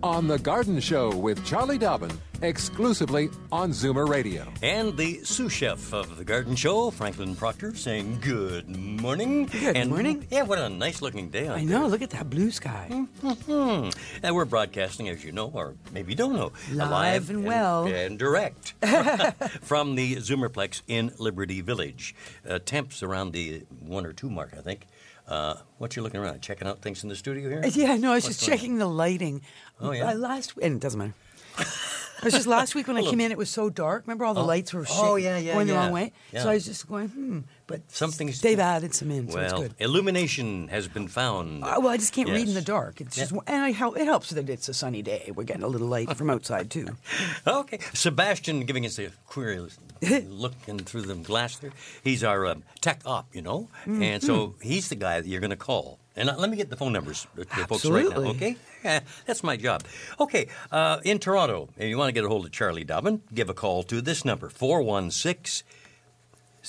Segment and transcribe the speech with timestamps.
[0.00, 4.46] On The Garden Show with Charlie Dobbin, exclusively on Zoomer Radio.
[4.62, 9.46] And the sous chef of the garden show, Franklin Proctor, saying good morning.
[9.46, 10.24] Good and, morning.
[10.30, 11.48] Yeah, what a nice looking day.
[11.48, 11.88] I know.
[11.88, 13.06] Look at that blue sky.
[13.22, 13.90] there.
[14.22, 17.86] And we're broadcasting, as you know, or maybe don't know, Live and well.
[17.86, 18.74] and direct
[19.62, 22.14] from the Zoomerplex in Liberty Village.
[22.48, 24.86] Uh, temps around the one or two mark, I think.
[25.28, 26.40] Uh, what you looking around?
[26.40, 27.62] Checking out things in the studio here?
[27.66, 28.58] Yeah, no, I was What's just going on?
[28.58, 29.42] checking the lighting.
[29.80, 30.10] Oh, yeah?
[30.10, 31.14] Uh, last and it doesn't matter.
[31.60, 34.02] It was just last week when I came in, it was so dark.
[34.04, 35.78] Remember all the lights were Oh, yeah, yeah, going the yeah.
[35.84, 36.12] wrong way.
[36.32, 36.42] Yeah.
[36.42, 37.38] So I was just going, hmm.
[37.68, 39.74] But Something's- they've added some in, so it's Well, good.
[39.78, 41.62] illumination has been found.
[41.62, 42.54] Uh, well, I just can't read in Yes.
[42.54, 43.00] the dark.
[43.00, 43.96] It's just, and I help.
[43.96, 45.30] It helps that it's a sunny day.
[45.32, 46.88] We're getting a little light from outside too.
[47.46, 49.60] Okay, Sebastian giving us a query
[50.26, 51.70] looking through the glass there.
[52.02, 54.02] He's our um, tech op, you know, Mm-hmm.
[54.02, 55.98] and so he's the guy that you're going to call.
[56.18, 58.56] And uh, let me get the phone numbers to the folks right now, okay?
[58.84, 59.84] Yeah, that's my job.
[60.18, 63.48] Okay, uh, in Toronto, if you want to get a hold of Charlie Dobbin, give
[63.48, 65.64] a call to this number 416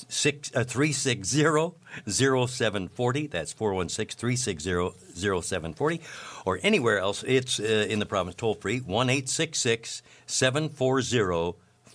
[0.08, 3.32] six, uh, 360-0740.
[3.32, 6.00] That's 416-360-0740.
[6.46, 8.80] Or anywhere else, it's uh, in the province toll free,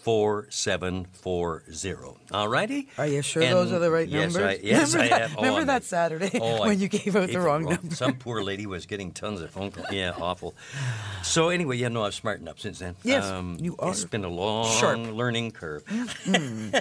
[0.05, 2.17] 1-866-740-4740.
[2.33, 2.89] All righty?
[2.99, 4.59] Are you sure And- those are the right yes, numbers?
[4.59, 5.37] I, yes, remember I that, am.
[5.37, 7.75] Oh, remember I'm- that Saturday Oh, I when you gave out the wrong wrong.
[7.75, 7.95] number?
[7.95, 9.87] Some poor lady was getting tons of phone calls.
[9.93, 10.55] Yeah, awful.
[11.23, 12.91] So anyway, yeah, no, I've smartened up since then.
[12.91, 14.99] Um, Yes, you are It's been a long sharp.
[15.13, 15.83] learning curve.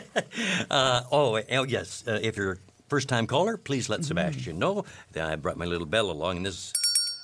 [0.69, 2.03] uh, oh, oh, yes.
[2.07, 2.57] Uh, if you're a
[2.89, 3.91] first-time caller, please Mm-hmm.
[3.93, 4.85] let Sebastian know.
[5.11, 6.73] Then I brought my little bell along, and this is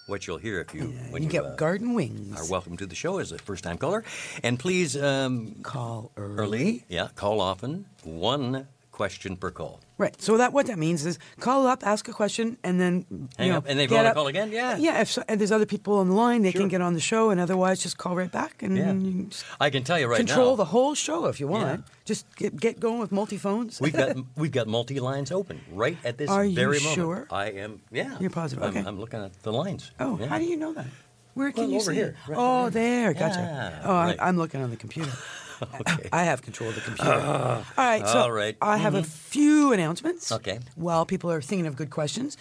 [0.10, 2.36] what you'll hear if you when you you, get uh, garden wings.
[2.40, 4.04] are welcome to the show as a first-time caller.
[4.44, 6.38] And please um, Call early.
[6.44, 7.86] early, yeah, call often.
[8.04, 8.68] One
[9.00, 9.80] question per call.
[9.98, 10.16] Right.
[10.22, 13.50] So that what that means is call up, ask a question, and then you Hang
[13.50, 14.76] know, up, and they you wanna call again, yeah.
[14.78, 15.00] yeah.
[15.04, 16.62] If so, and there's other people on the line, they Sure.
[16.62, 18.92] can get on the show, and otherwise just call right back and Yeah.
[18.94, 20.64] you can just I can tell you right control now.
[20.64, 21.66] the whole show if you want.
[21.70, 21.94] Yeah.
[22.04, 23.80] Just get, get going with multi phones.
[23.80, 26.96] We've got we've got multi lines open right at this Are you very moment.
[26.96, 27.28] sure?
[27.32, 27.80] I am.
[27.92, 28.18] Yeah.
[28.20, 28.84] You're positive, I'm, okay.
[28.90, 29.92] I'm looking at the lines.
[30.00, 30.28] oh, Yeah.
[30.28, 30.88] how do you know that?
[31.36, 33.14] Where can Well, you over see here, right oh, there.
[33.14, 33.40] Gotcha.
[33.40, 34.18] Yeah, oh, right.
[34.20, 35.12] I'm looking on the computer.
[35.80, 36.10] Okay.
[36.12, 37.12] I have control of the computer.
[37.12, 38.08] all right.
[38.08, 38.56] So all right.
[38.56, 38.70] Mm-hmm.
[38.70, 40.32] I have a few announcements.
[40.32, 40.60] Okay.
[40.76, 42.38] While people are thinking of good questions,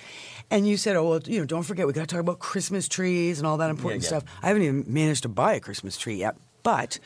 [0.51, 2.89] and you said, "Oh, well, you know, don't forget we got to talk about Christmas
[2.89, 4.09] trees and all that important yeah.
[4.09, 6.99] stuff." I haven't even managed to buy a Christmas tree yet, but.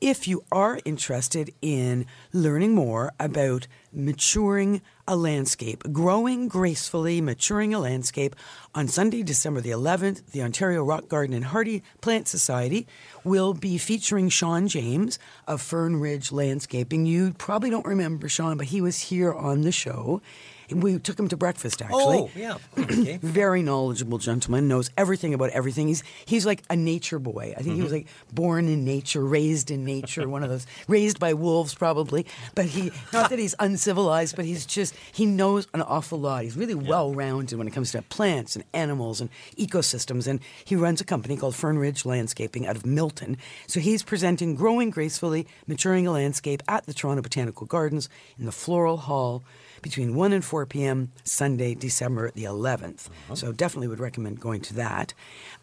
[0.00, 7.80] If you are interested in learning more about maturing a landscape, growing gracefully, maturing a
[7.80, 8.36] landscape,
[8.76, 12.86] on Sunday, December the 11th, the Ontario Rock Garden and Hardy Plant Society
[13.24, 17.04] will be featuring Sean James of Fern Ridge Landscaping.
[17.04, 20.22] You probably don't remember Sean, but he was here on the show.
[20.70, 22.56] We took him to breakfast, oh, actually Oh yeah.
[22.78, 23.18] Okay.
[23.22, 25.88] very knowledgeable gentleman, knows everything about everything.
[25.88, 27.54] He's he's like a nature boy.
[27.56, 28.06] I think he was mm-hmm.
[28.06, 32.26] like born in nature, raised in nature, one of those raised by wolves probably.
[32.54, 36.44] But he not that he's uncivilized, but he's just he knows an awful lot.
[36.44, 40.26] He's really well rounded when it comes to plants and animals and ecosystems.
[40.26, 43.36] And he runs a company called Fern Ridge Landscaping out of Milton.
[43.66, 48.08] So he's presenting Growing Gracefully, Maturing a Landscape at the Toronto Botanical Gardens
[48.38, 49.42] in the Floral Hall
[49.82, 51.12] between 1 and 4 p.m.
[51.24, 53.08] Sunday, December the 11th.
[53.34, 55.14] So definitely would recommend going to that.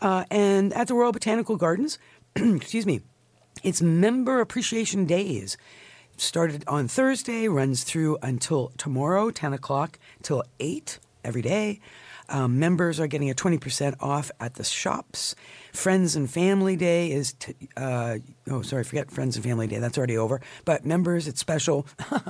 [0.01, 1.99] Uh, and at the Royal Botanical Gardens,
[2.35, 3.01] excuse me,
[3.63, 5.57] it's Member Appreciation Days.
[6.17, 11.79] Started on Thursday, runs through until tomorrow, 10 o'clock till 8 every day.
[12.29, 15.35] Um, members are getting a 20% off at the shops.
[15.73, 18.17] Friends and Family Day is, t- uh,
[18.49, 19.77] oh, sorry, forget Friends and Family Day.
[19.79, 20.41] That's already over.
[20.63, 21.85] But members, it's special.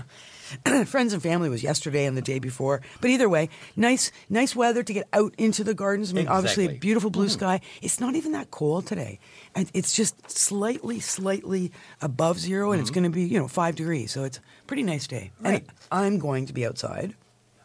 [0.85, 2.81] Friends and Family was yesterday and the day before.
[3.01, 6.11] But either way, nice, nice weather to get out into the gardens.
[6.11, 7.61] I mean, obviously, a beautiful blue sky.
[7.81, 9.19] It's not even that cold today.
[9.55, 11.71] And it's just slightly, slightly
[12.01, 14.11] above 0 and it's going to be, you know, five degrees.
[14.11, 15.31] So it's a pretty nice day.
[15.39, 15.65] Right.
[15.65, 17.15] And I'm going to be outside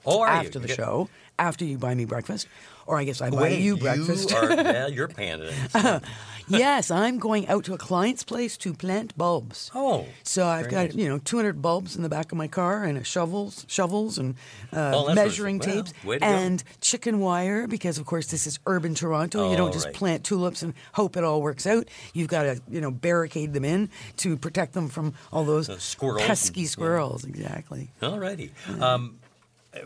[0.07, 0.25] Oh, you?
[0.25, 1.09] after the You get- show,
[1.41, 2.47] after you buy me breakfast.
[2.87, 4.33] or I guess I buy Wait, you breakfast.
[4.33, 5.43] are, yeah, you're paying
[6.49, 9.71] yes, I'm going out to a client's place to plant bulbs.
[9.75, 10.95] Oh, So I've got nice.
[10.95, 14.35] you know 200 bulbs in the back of my car and a shovels, shovels and
[14.73, 19.49] Oh, uh, of measuring tapes and chicken wire because of course this is urban Toronto.
[19.49, 19.95] you Oh, don't just right.
[19.95, 21.87] plant tulips and hope it all works out.
[22.13, 23.89] You've got to you know barricade them in
[24.19, 26.71] to protect them from all those The squirrels pesky and- yeah.
[26.71, 27.25] squirrels.
[27.25, 27.91] Exactly.
[28.03, 28.53] All righty.
[28.81, 28.99] Um, uh,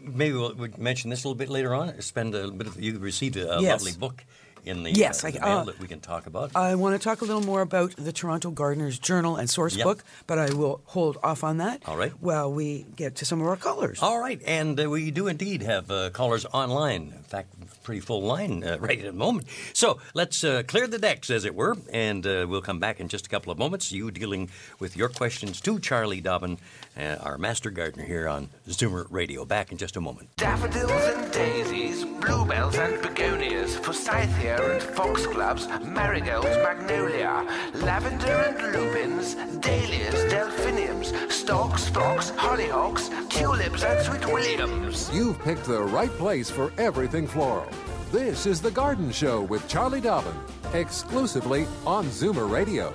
[0.03, 2.01] maybe we'll, we'll mention this a little bit later on.
[2.01, 3.81] Spend a bit of, you received a, Yes.
[3.85, 4.25] lovely book
[4.65, 6.53] in the, Yes, uh, I- the mail uh, that we can talk about.
[6.57, 9.85] I want to talk a little more about the Toronto Gardener's Journal and source Yep.
[9.85, 11.83] book, but I will hold off on that.
[11.87, 12.13] All right.
[12.21, 14.01] While we get to some of our callers.
[14.03, 17.13] All right, and uh, we do indeed have uh, callers online.
[17.15, 17.51] In fact,
[17.83, 19.47] pretty full line uh, right at the moment.
[19.75, 23.09] So let's uh, clear the decks, as it were, and uh, we'll come back in
[23.09, 23.93] just a couple of moments.
[23.93, 24.49] You dealing
[24.79, 26.57] with your questions to Charlie Dobbin,
[26.97, 29.45] uh, our master gardener here on Zoomer Radio.
[29.45, 30.29] Back in just a moment.
[30.37, 40.31] Daffodils and daisies, bluebells and begonias, forsythia and foxgloves, marigolds, magnolia, lavender and lupins, dahlias,
[40.31, 45.11] delphiniums, stocks, phlox, hollyhocks, tulips and sweet williams.
[45.13, 47.69] You've picked the right place for everything floral.
[48.13, 50.35] This is The Garden Show with Charlie Dobbin,
[50.73, 52.93] exclusively on Zoomer Radio.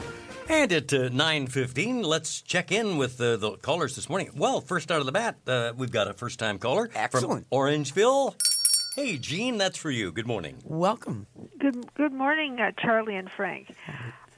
[0.51, 4.31] And at uh, 9.15, let's check in with uh, the callers this morning.
[4.35, 7.47] Well, first out of the bat, uh, we've got a first-time caller Excellent.
[7.47, 8.33] from Orangeville.
[8.95, 10.11] Hey, Gene, that's for you.
[10.11, 10.57] Good morning.
[10.65, 11.27] Welcome.
[11.59, 13.73] Good good morning, uh, Charlie and Frank.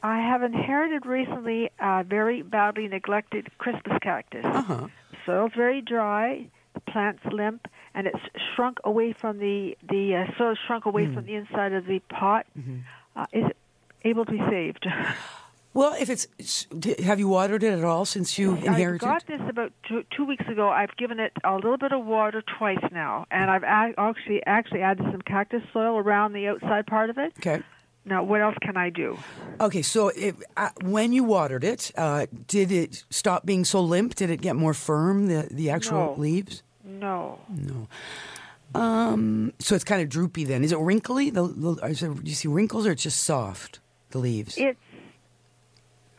[0.03, 4.43] I have inherited recently a very badly neglected Christmas cactus.
[4.45, 4.87] Uh-huh.
[5.25, 8.19] Soil's very dry, the plant's limp, and it's
[8.55, 11.13] shrunk away from the the uh, soil shrunk away Hmm.
[11.15, 12.45] from the inside of the pot.
[12.59, 12.79] Mm-hmm.
[13.15, 13.57] Uh, is it
[14.03, 14.85] able to be saved?
[15.73, 16.67] Well, if it's,
[17.03, 19.07] have you watered it at all since you inherited?
[19.07, 20.69] I got this about two, two weeks ago.
[20.69, 25.05] I've given it a little bit of water twice now, and I've actually actually added
[25.11, 27.33] some cactus soil around the outside part of it.
[27.39, 27.63] Okay.
[28.03, 29.17] Now, what else can I do?
[29.61, 30.11] Okay, so
[30.57, 34.15] uh, when you watered it, uh, did it stop being so limp?
[34.15, 36.15] Did it get more firm, the, the actual No.
[36.17, 36.63] leaves?
[36.83, 37.39] No.
[37.47, 37.87] No.
[38.73, 40.63] Um, so it's kind of droopy then.
[40.63, 41.29] Is it wrinkly?
[41.29, 43.79] The, the, is it, do you see wrinkles or it's just soft,
[44.09, 44.57] the leaves?
[44.57, 44.79] It's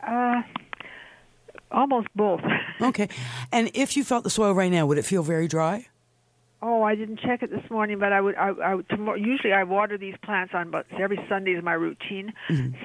[0.07, 0.41] uh,
[1.71, 2.41] almost both.
[2.81, 3.07] Okay.
[3.51, 5.87] And if you felt the soil right now, would it feel very dry?
[6.61, 8.35] Oh, I didn't check it this morning, but I would.
[8.35, 11.73] I, I would tomorrow, usually I water these plants on, but every Sunday is my
[11.73, 12.33] routine.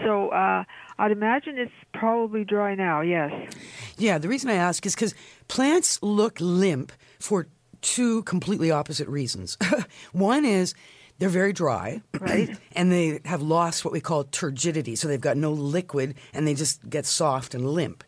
[0.04, 0.64] So uh,
[0.98, 3.00] I'd imagine it's probably dry now.
[3.00, 3.32] Yes.
[3.96, 5.14] Yeah, the reason I ask is because
[5.48, 7.48] plants look limp for
[7.80, 9.56] two completely opposite reasons.
[10.12, 10.74] One is
[11.18, 12.56] they're very dry, Right.
[12.72, 16.54] and they have lost what we call turgidity, so they've got no liquid and they
[16.54, 18.04] just get soft and limp.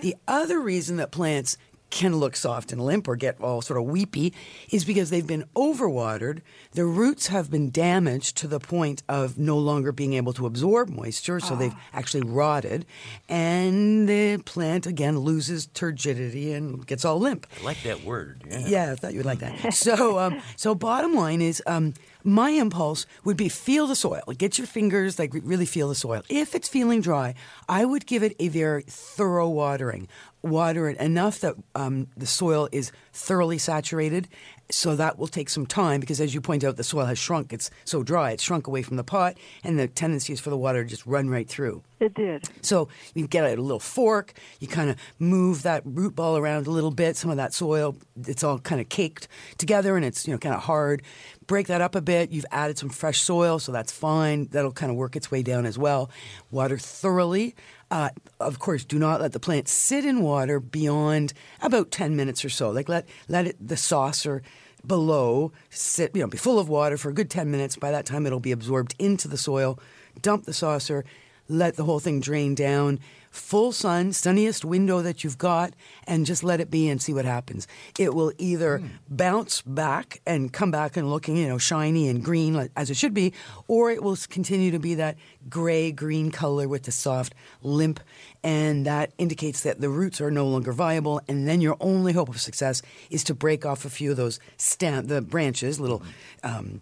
[0.00, 1.58] The other reason that plants
[1.90, 4.32] can look soft and limp or get all sort of weepy
[4.70, 6.40] is because they've been overwatered.
[6.72, 10.88] Their roots have been damaged to the point of no longer being able to absorb
[10.88, 12.86] moisture, so they've actually rotted.
[13.28, 17.46] And the plant again loses turgidity and gets all limp.
[17.60, 18.42] I like that word.
[18.48, 18.66] Yeah.
[18.66, 19.74] Yeah, I thought you would like that.
[19.80, 24.22] So, um, so bottom line is, um, my impulse would be feel the soil.
[24.36, 26.22] Get your fingers, like really feel the soil.
[26.28, 27.34] If it's feeling dry,
[27.68, 30.06] I would give it a very thorough watering.
[30.42, 34.28] Water it enough that um, the soil is thoroughly saturated.
[34.70, 37.52] So that will take some time because, as you point out, the soil has shrunk.
[37.52, 40.56] It's so dry, it's shrunk away from the pot, and the tendency is for the
[40.56, 41.82] water to just run right through.
[41.98, 42.48] It did.
[42.62, 46.70] So you get a little fork, you kind of move that root ball around a
[46.70, 47.16] little bit.
[47.16, 49.28] Some of that soil, it's all kind of caked
[49.58, 51.02] together and it's you know kind of hard.
[51.46, 52.30] Break that up a bit.
[52.30, 54.46] You've added some fresh soil, so that's fine.
[54.52, 56.10] That'll kind of work its way down as well.
[56.50, 57.54] Water thoroughly.
[57.90, 62.44] Uh, of course, do not let the plant sit in water beyond about ten minutes
[62.44, 62.70] or so.
[62.70, 64.42] Like let let it the saucer
[64.86, 67.76] below sit you know be full of water for a good 10 minutes.
[67.76, 69.78] By that time it'll be absorbed into the soil.
[70.22, 71.04] Dump the saucer.
[71.48, 75.72] Let the whole thing drain down full sun sunniest window that you've got
[76.06, 77.66] and just let it be and see what happens.
[77.98, 82.68] It will either bounce back and come back and looking you know shiny and green
[82.76, 83.32] as it should be
[83.68, 85.16] or it will continue to be that
[85.48, 88.00] gray green color with the soft limp
[88.42, 92.28] and that indicates that the roots are no longer viable and then your only hope
[92.28, 96.02] of success is to break off a few of those stem the branches little
[96.42, 96.80] um,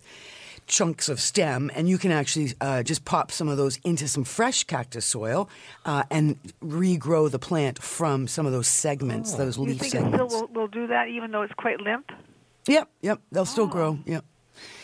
[0.68, 4.22] chunks of stem, and you can actually uh, just pop some of those into some
[4.24, 5.48] fresh cactus soil
[5.84, 9.98] uh, and regrow the plant from some of those segments, those You leaf think it
[9.98, 10.34] still segments.
[10.34, 12.12] will, will do that, even though it's quite limp?
[12.66, 13.68] Yep, yep, they'll still Oh.
[13.68, 13.98] grow.
[14.04, 14.24] Yep.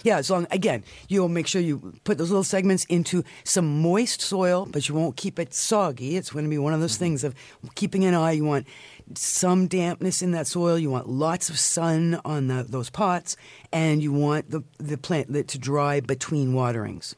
[0.05, 4.21] Yeah, as long again, you'll make sure you put those little segments into some moist
[4.21, 6.17] soil, but you won't keep it soggy.
[6.17, 7.35] It's going to be one of those things of
[7.75, 8.33] keeping an eye.
[8.33, 8.69] You want
[9.15, 10.79] some dampness in that soil.
[10.79, 13.37] You want lots of sun on the, those pots,
[13.73, 17.15] and you want the the plant to dry between waterings.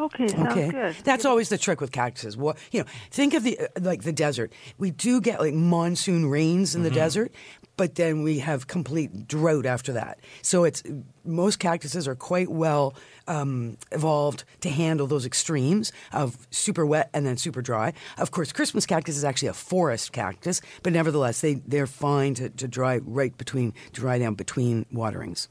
[0.00, 0.96] Okay, sounds Okay, good.
[1.02, 2.36] that's always the trick with cactuses.
[2.36, 4.52] What you know, think of the uh, like the desert.
[4.78, 7.32] We do get like monsoon rains in the desert,
[7.78, 10.18] but then we have complete drought after that.
[10.42, 10.82] So it's
[11.24, 12.94] most cactuses are quite well
[13.26, 17.94] um, evolved to handle those extremes of super wet and then super dry.
[18.18, 22.50] Of course, Christmas cactus is actually a forest cactus, but nevertheless, they they're fine to,
[22.50, 25.48] to dry right between to dry down between waterings.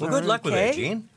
[0.00, 0.76] Well, good luck with that, Okay.
[0.76, 1.08] Gene.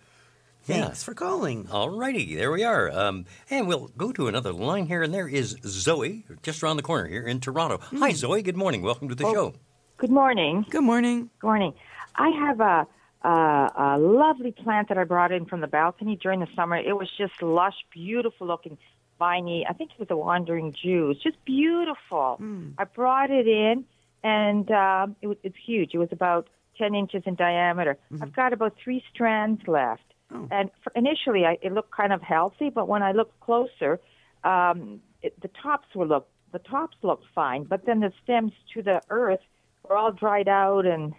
[0.63, 1.67] Thanks for calling.
[1.71, 2.91] All righty, there we are.
[2.91, 6.83] Um, and we'll go to another line here, and there is Zoe, just around the
[6.83, 7.77] corner here in Toronto.
[7.77, 7.97] Hmm.
[7.97, 8.43] Hi, Zoe.
[8.43, 8.83] Good morning.
[8.83, 9.55] Welcome to the show.
[9.99, 10.65] Good morning.
[10.69, 11.29] Good morning.
[11.41, 11.73] Good morning.
[12.15, 12.87] I have a,
[13.27, 16.77] a a lovely plant that I brought in from the balcony during the summer.
[16.77, 18.77] It was just lush, beautiful looking,
[19.19, 19.65] viney.
[19.69, 21.09] I think it was a wandering Jew.
[21.09, 22.37] It's just beautiful.
[22.77, 23.83] I brought it in,
[24.23, 25.93] and um, it was it's huge.
[25.93, 27.97] It was about ten inches in diameter.
[28.21, 30.03] I've got about three strands left.
[30.49, 33.99] And for, initially, I, it looked kind of healthy, but when I looked closer,
[34.45, 38.81] um, it, the tops were look the tops looked fine, but then the stems to
[38.81, 39.41] the earth
[39.87, 41.13] were all dried out and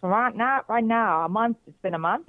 [0.00, 1.58] so right now, right now, a month.
[1.66, 2.28] It's been a month.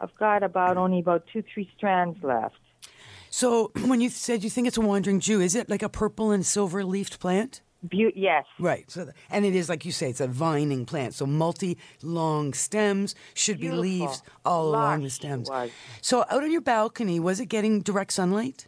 [0.00, 2.56] I've got about only about two, three strands left.
[3.28, 6.30] So when you said you think it's a wandering Jew, is it like a purple
[6.30, 7.60] and silver leafed plant?
[7.82, 8.90] Beau- yes, Right.
[8.90, 11.14] So, th- and it is like you say, it's a vining plant.
[11.14, 13.82] So multi long stems should Beautiful.
[13.82, 15.50] be leaves all along the stems.
[16.02, 18.66] So out on your balcony, was it getting direct sunlight?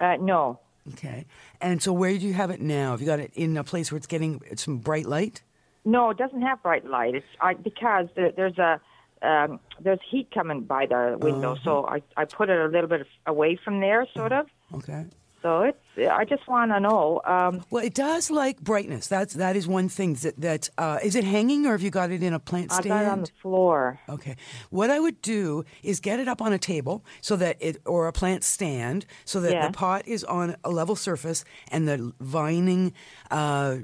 [0.00, 0.58] uh, no,
[0.94, 1.26] Okay.
[1.60, 2.90] And so where do you have it now?
[2.90, 5.42] Have you got it in a place where it's getting some bright light?
[5.84, 7.14] No, it doesn't have bright light.
[7.14, 8.80] It's I, because there, there's a
[9.22, 13.06] um, there's heat coming by the window, so I I put it a little bit
[13.26, 14.46] away from there, sort of.
[14.74, 15.06] Okay.
[15.42, 17.20] So it's I just want to know.
[17.24, 19.08] Um, Well, it does like brightness.
[19.08, 22.12] That's that is one thing that that uh, is it hanging or have you got
[22.12, 22.92] it in a plant stand?
[22.92, 23.98] I got it on the floor.
[24.08, 24.36] Okay.
[24.70, 28.06] What I would do is get it up on a table so that it, or
[28.06, 29.66] a plant stand, so that Yeah.
[29.66, 32.92] the pot is on a level surface and the vining
[33.32, 33.78] uh,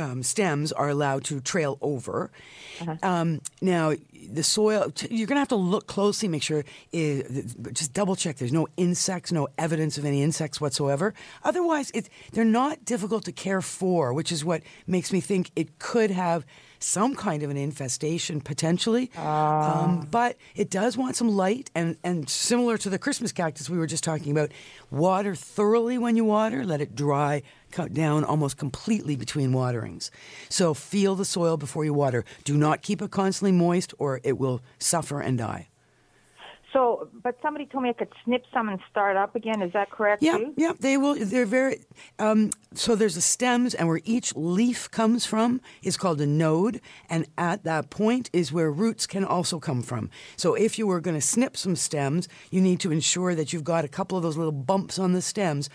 [0.00, 2.30] um, stems are allowed to trail over.
[2.80, 2.96] Uh-huh.
[3.02, 3.94] Um, now,
[4.32, 7.24] the soil, you're going to have to look closely, make sure, i
[7.72, 11.14] just double check there's no insects, no evidence of any insects whatsoever.
[11.42, 15.78] Otherwise, it, they're not difficult to care for, which is what makes me think it
[15.78, 16.44] could have
[16.84, 19.10] some kind of an infestation potentially.
[19.16, 23.78] Um, but it does want some light, and, and similar to the Christmas cactus we
[23.78, 24.50] were just talking about,
[24.90, 27.42] water thoroughly when you water, let it dry
[27.74, 30.12] cut down almost completely between waterings.
[30.48, 32.24] So feel the soil before you water.
[32.44, 35.68] Do not keep it constantly moist, or it will suffer and die.
[36.72, 39.62] So, but somebody told me I could snip some and start up again.
[39.62, 40.54] Is that correct Yeah, too?
[40.56, 41.14] yeah, they will.
[41.14, 41.84] They're very.
[42.18, 46.80] Um, so there's the stems, and where each leaf comes from is called a node,
[47.08, 50.10] and at that point is where roots can also come from.
[50.36, 53.62] So if you were going to snip some stems, you need to ensure that you've
[53.62, 55.70] got a couple of those little bumps on the stems,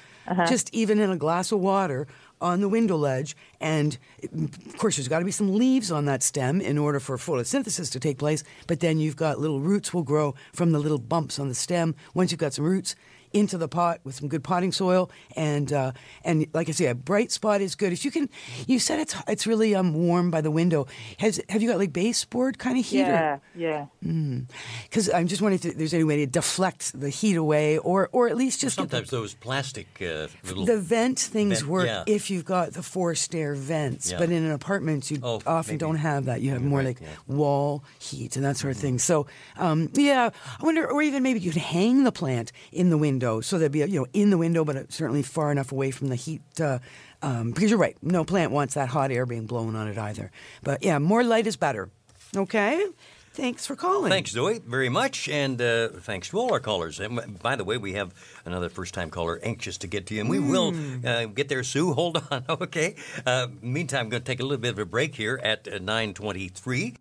[0.50, 2.08] just even in a glass of water
[2.42, 3.36] on the window ledge.
[3.60, 3.98] And
[4.34, 7.92] of course, there's got to be some leaves on that stem in order for photosynthesis
[7.92, 8.44] to take place.
[8.68, 11.96] But then you've got little roots will grow from the little bumps on the stem.
[12.14, 12.96] Once you've got some roots
[13.34, 15.92] into the pot with some good potting soil, and uh,
[16.24, 17.94] and like I say, a bright spot is good.
[17.94, 18.30] If you can,
[18.68, 20.88] you said it's it's really um, warm by the window.
[21.20, 23.40] Has have you got like baseboard kind of heater?
[23.56, 24.42] Yeah, yeah.
[24.84, 28.28] Because I'm just wondering if there's any way to deflect the heat away, or or
[28.30, 30.66] at least just get the- Sometimes those plastic uh, little.
[30.66, 32.04] the vent things Vent, work yeah.
[32.08, 34.18] if you've got the forced air vents, Yeah.
[34.18, 35.80] but in an apartment you Oh, often maybe.
[35.80, 36.42] don't have that.
[36.42, 37.08] You have more right, like yeah.
[37.28, 38.98] wall heat and that sort of thing.
[39.00, 42.98] So um, yeah, I wonder, or even maybe you could hang the plant in the
[42.98, 46.08] window so they'd be you know in the window, but certainly far enough away from
[46.08, 46.42] the heat.
[46.60, 46.80] Uh,
[47.22, 50.32] um, because you're right, no plant wants that hot air being blown on it either.
[50.64, 51.90] But yeah, more light is better.
[52.36, 52.86] Okay,
[53.34, 54.10] thanks for calling.
[54.12, 57.00] Thanks, Zoe, very much, and uh, thanks to all our callers.
[57.00, 58.14] And by the way, we have
[58.46, 61.06] another first-time caller anxious to get to you, and we will Hmm.
[61.06, 61.64] uh, get there.
[61.64, 62.96] Sue, hold on, okay?
[63.26, 65.80] Uh, meantime, I'm going to take a little bit of a break here at uh,
[65.80, 66.96] 9:23.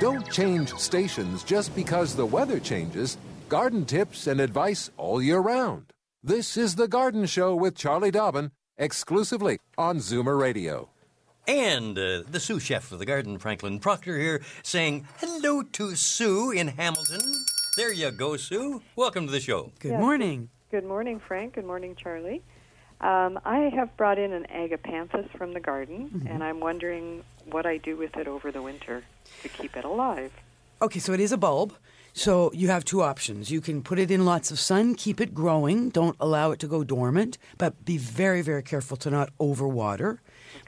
[0.00, 3.16] Don't change stations just because the weather changes.
[3.52, 5.92] Garden tips and advice all year round.
[6.24, 10.88] This is The Garden Show with Charlie Dobbin, exclusively on Zoomer Radio.
[11.46, 16.50] And uh, the sous chef of the garden, Franklin Proctor, here saying hello to Sue
[16.50, 17.20] in Hamilton.
[17.76, 18.80] There you go, Sue.
[18.96, 19.70] Welcome to the show.
[19.80, 20.48] Good morning.
[20.70, 21.56] Good morning, Frank.
[21.56, 22.40] Good morning, Charlie.
[23.02, 27.76] Um, I have brought in an agapanthus from the garden, and I'm wondering what I
[27.76, 29.04] do with it over the winter
[29.42, 30.32] to keep it alive.
[30.80, 31.74] Okay, so it is a bulb.
[32.14, 33.50] So you have two options.
[33.50, 36.68] You can put it in lots of sun, keep it growing, don't allow it to
[36.68, 40.18] go dormant, but be very, very careful to not overwater.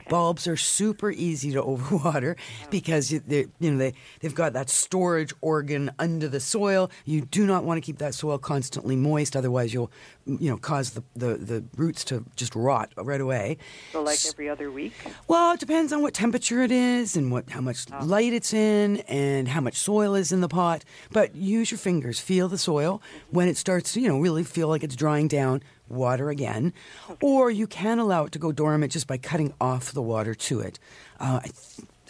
[0.09, 2.35] Bulbs are super easy to overwater
[2.69, 6.89] because you- they, you know they they've got that storage organ under the soil.
[7.05, 9.91] You do not want to keep that soil constantly moist, otherwise you'll
[10.25, 13.57] you know cause the, the, the roots to just rot right away.
[13.91, 14.93] So like every other week.
[15.27, 18.03] Well, it depends on what temperature it is and what how much oh.
[18.05, 20.83] light it's in and how much soil is in the pot.
[21.11, 23.01] But use your fingers, feel the soil.
[23.01, 23.35] Mm-hmm.
[23.35, 26.73] When it starts to, you know, really feel like it's drying down, water again.
[27.21, 30.59] Or you can allow it to go dormant just by cutting off the water to
[30.61, 30.79] it.
[31.19, 31.41] Uh,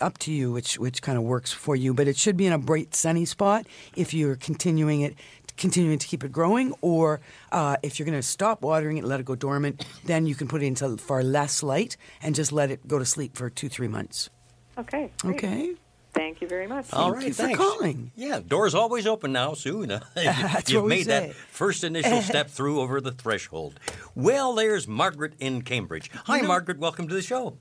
[0.01, 2.51] up to you which which kind of works for you, but it should be in
[2.53, 3.65] a bright sunny spot
[3.95, 5.15] if you're continuing it
[5.57, 9.19] continuing to keep it growing, or uh, if you're going to stop watering it, let
[9.19, 12.71] it go dormant, then you can put it into far less light and just let
[12.71, 14.29] it go to sleep for two, three months.
[14.77, 15.11] Okay.
[15.19, 15.35] great.
[15.35, 15.75] Okay.
[16.15, 16.91] Thank you very much.
[16.93, 17.59] All Thank right, you for thanks.
[17.59, 18.11] calling.
[18.15, 19.85] Yeah, door's always open now, Sue.
[19.85, 21.27] Now, That's You've what we made say.
[21.27, 23.79] that first initial step through over the threshold.
[24.15, 26.09] Well, there's Margaret in Cambridge.
[26.25, 26.79] Hi, Margaret.
[26.79, 27.57] Welcome to the show.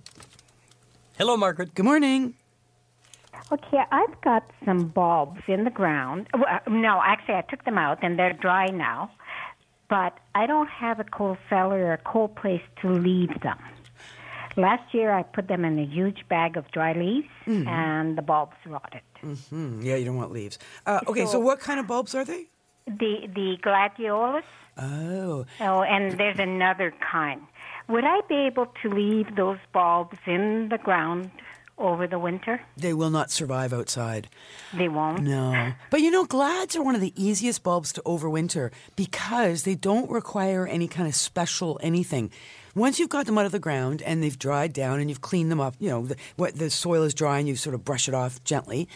[1.18, 1.74] Hello, Margaret.
[1.74, 2.34] Good morning.
[3.50, 6.28] Okay, I've got some bulbs in the ground.
[6.32, 9.10] Well, uh, no, actually, I took them out and they're dry now.
[9.90, 13.58] But I don't have a cold cellar or a cold place to leave them.
[14.56, 18.56] Last year, I put them in a huge bag of dry leaves, and the bulbs
[18.66, 19.02] rotted.
[19.50, 20.58] Hmm, yeah, you don't want leaves.
[20.86, 22.46] Uh, okay, so So- what kind of bulbs are they?
[22.86, 24.44] The the gladiolus.
[24.76, 27.40] Oh, Oh, and there's another kind.
[27.88, 31.30] Would I be able to leave those bulbs in the ground
[31.78, 32.60] over the winter?
[32.76, 34.28] they will not survive outside.
[34.76, 35.22] They won't.
[35.22, 35.72] No.
[35.90, 40.10] But you know, glads are one of the easiest bulbs to overwinter because they don't
[40.10, 42.30] require any kind of special anything.
[42.74, 45.50] Once you've got them out of the ground and they've dried down and you've cleaned
[45.50, 48.08] them up, you know, the, what the soil is dry and you sort of brush
[48.08, 48.88] it off gently.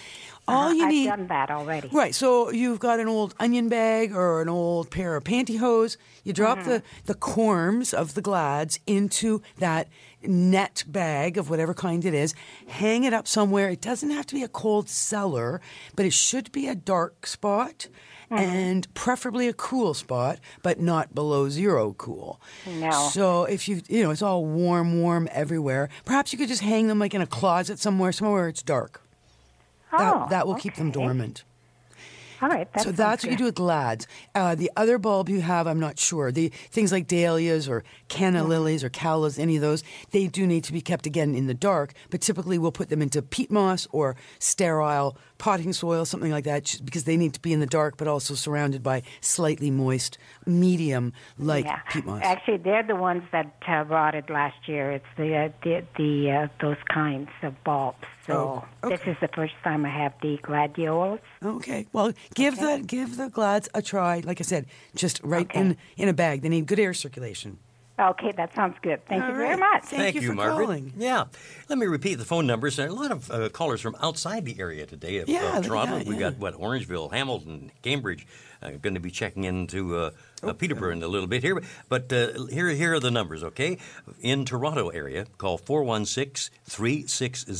[0.48, 1.88] All you Uh-huh, I've need done that already.
[1.92, 2.14] Right.
[2.14, 5.96] So you've got an old onion bag or an old pair of pantyhose.
[6.24, 9.88] You drop the, the corms of the glads into that
[10.22, 12.34] net bag of whatever kind it is.
[12.66, 13.68] Hang it up somewhere.
[13.68, 15.60] It doesn't have to be a cold cellar,
[15.94, 17.86] but it should be a dark spot
[18.30, 18.44] Mm-hmm.
[18.44, 22.38] and preferably a cool spot, but not below zero cool.
[22.66, 22.90] No.
[23.10, 25.88] So if you, you know, it's all warm, warm everywhere.
[26.04, 29.02] Perhaps you could just hang them like in a closet somewhere, somewhere where it's dark.
[29.90, 31.44] That, Oh, that will keep them dormant.
[32.40, 32.72] All right.
[32.72, 34.06] That so that's what you do with glads.
[34.34, 36.32] Uh, the other bulb you have, I'm not sure.
[36.32, 38.48] The things like dahlias or canna Mm-hmm.
[38.48, 41.54] lilies or callas, any of those, they do need to be kept again in the
[41.54, 41.92] dark.
[42.10, 46.80] But typically, we'll put them into peat moss or sterile potting soil, something like that,
[46.84, 51.12] because they need to be in the dark, but also surrounded by slightly moist medium
[51.38, 51.80] like yeah.
[51.90, 52.22] peat moss.
[52.24, 54.92] Actually, they're the ones that uh, rotted last year.
[54.92, 58.04] It's the uh, the, the uh, those kinds of bulbs.
[58.28, 61.18] So Oh, this is the first time I have the gladiolus.
[61.42, 61.86] Okay.
[61.92, 64.20] Well, give the give the glads a try.
[64.24, 65.58] Like I said, just right Okay.
[65.60, 66.42] in in a bag.
[66.42, 67.58] They need good air circulation.
[67.98, 69.04] Okay, that sounds good.
[69.06, 69.58] Thank All you very right.
[69.58, 69.84] much.
[69.84, 70.64] Thank you for Margaret.
[70.66, 70.92] calling.
[70.96, 71.24] Yeah.
[71.68, 72.76] Let me repeat the phone numbers.
[72.76, 75.66] There are a lot of uh, callers from outside the area today of, Yeah, of
[75.66, 75.96] Toronto.
[75.96, 76.30] yeah, We've yeah.
[76.30, 78.26] got, what, Orangeville, Hamilton, Cambridge.
[78.60, 80.10] Uh, going to be checking into uh,
[80.42, 81.60] uh, Peterborough in a little bit here.
[81.88, 83.78] But uh, here, here are the numbers, okay?
[84.20, 87.52] In Toronto area, call 416 360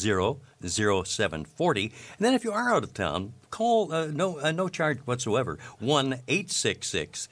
[0.64, 1.82] 0740.
[1.84, 5.58] And then if you are out of town, call uh, no, uh, no charge whatsoever
[5.78, 7.28] 1 866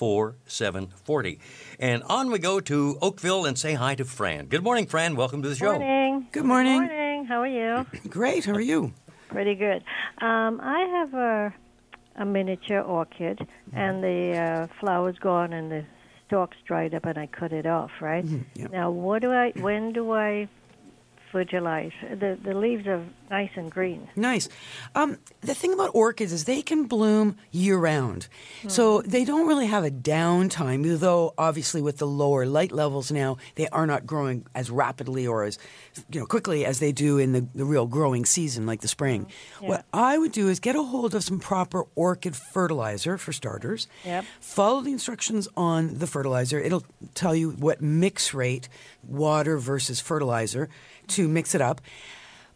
[0.00, 1.40] 740 4740.
[1.78, 4.46] And on we go to Oakville and say hi to Fran.
[4.46, 5.14] Good morning, Fran.
[5.14, 5.72] Welcome to the show.
[5.72, 6.26] Morning.
[6.32, 6.80] Good morning.
[6.80, 7.24] Good morning.
[7.26, 7.86] How are you?
[8.08, 8.46] Great.
[8.46, 8.94] How are you?
[9.28, 9.84] Pretty good.
[10.22, 11.54] Um, I have a
[12.16, 15.84] a miniature orchid, and the uh, flower's gone, and the
[16.26, 17.90] stalk's dried up, and I cut it off.
[18.00, 18.68] Right yeah.
[18.72, 19.52] now, what do I?
[19.56, 20.48] When do I
[21.30, 21.92] fertilize?
[22.02, 24.08] The the leaves are nice and green.
[24.16, 24.48] Nice.
[24.94, 28.28] Um, the thing about orchids is they can bloom year round.
[28.68, 33.38] So they don't really have a downtime, though obviously with the lower light levels now,
[33.54, 35.58] they are not growing as rapidly or as
[36.10, 39.26] you know quickly as they do in the, the real growing season, like the spring.
[39.60, 43.86] What I would do is get a hold of some proper orchid fertilizer for starters.
[44.04, 44.24] Yep.
[44.40, 46.58] Follow the instructions on the fertilizer.
[46.58, 48.68] It'll tell you what mix rate,
[49.02, 50.68] water versus fertilizer,
[51.10, 51.80] to mix it up.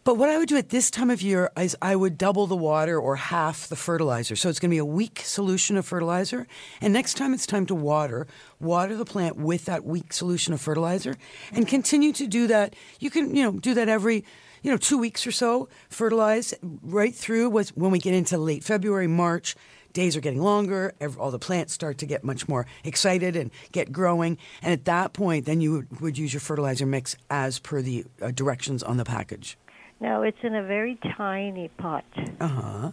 [0.05, 2.55] But what I would do at this time of year is I would double the
[2.55, 4.35] water or half the fertilizer.
[4.35, 6.45] So it's going to be a weak solution of fertilizer.
[6.79, 8.27] And next time it's time to water,
[8.59, 11.15] water the plant with that weak solution of fertilizer
[11.51, 12.75] and continue to do that.
[12.99, 14.23] You can, you know, do that every,
[14.61, 19.07] you know, two weeks or so, fertilize right through when we get into late February,
[19.07, 19.55] March.
[19.95, 20.93] Days are getting longer.
[20.99, 24.37] ev all the plants start to get much more excited and get growing.
[24.61, 28.03] And at that point, then you would, would use your fertilizer mix as per the
[28.21, 29.57] uh, directions on the package.
[30.01, 32.03] No, it's in a very tiny pot.
[32.41, 32.91] Uh huh.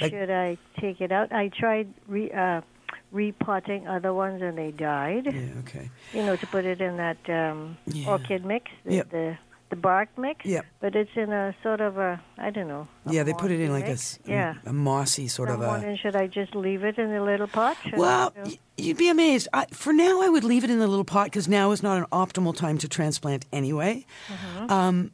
[0.00, 1.32] Like- Should I take it out?
[1.32, 2.62] I tried re, uh,
[3.12, 5.26] repotting other ones and they died.
[5.26, 5.90] Yeah, okay.
[6.12, 8.08] You know, to put it in that um, Yeah.
[8.10, 9.10] orchid mix, the, Yep.
[9.10, 9.38] the
[9.72, 10.44] the bark mix.
[10.44, 10.66] Yep.
[10.80, 12.86] But it's in a sort of a I don't know.
[13.08, 14.18] Yeah, they put it in like a, mix.
[14.26, 14.54] yeah.
[14.66, 15.96] a mossy sort I'm of a.
[15.96, 17.76] should I just leave it in the little pot?
[17.82, 18.50] Should Well, you know?
[18.50, 19.48] y- you'd be amazed.
[19.54, 21.96] I, for now, I would leave it in the little pot because now is not
[21.96, 24.04] an optimal time to transplant anyway.
[24.68, 25.10] Um,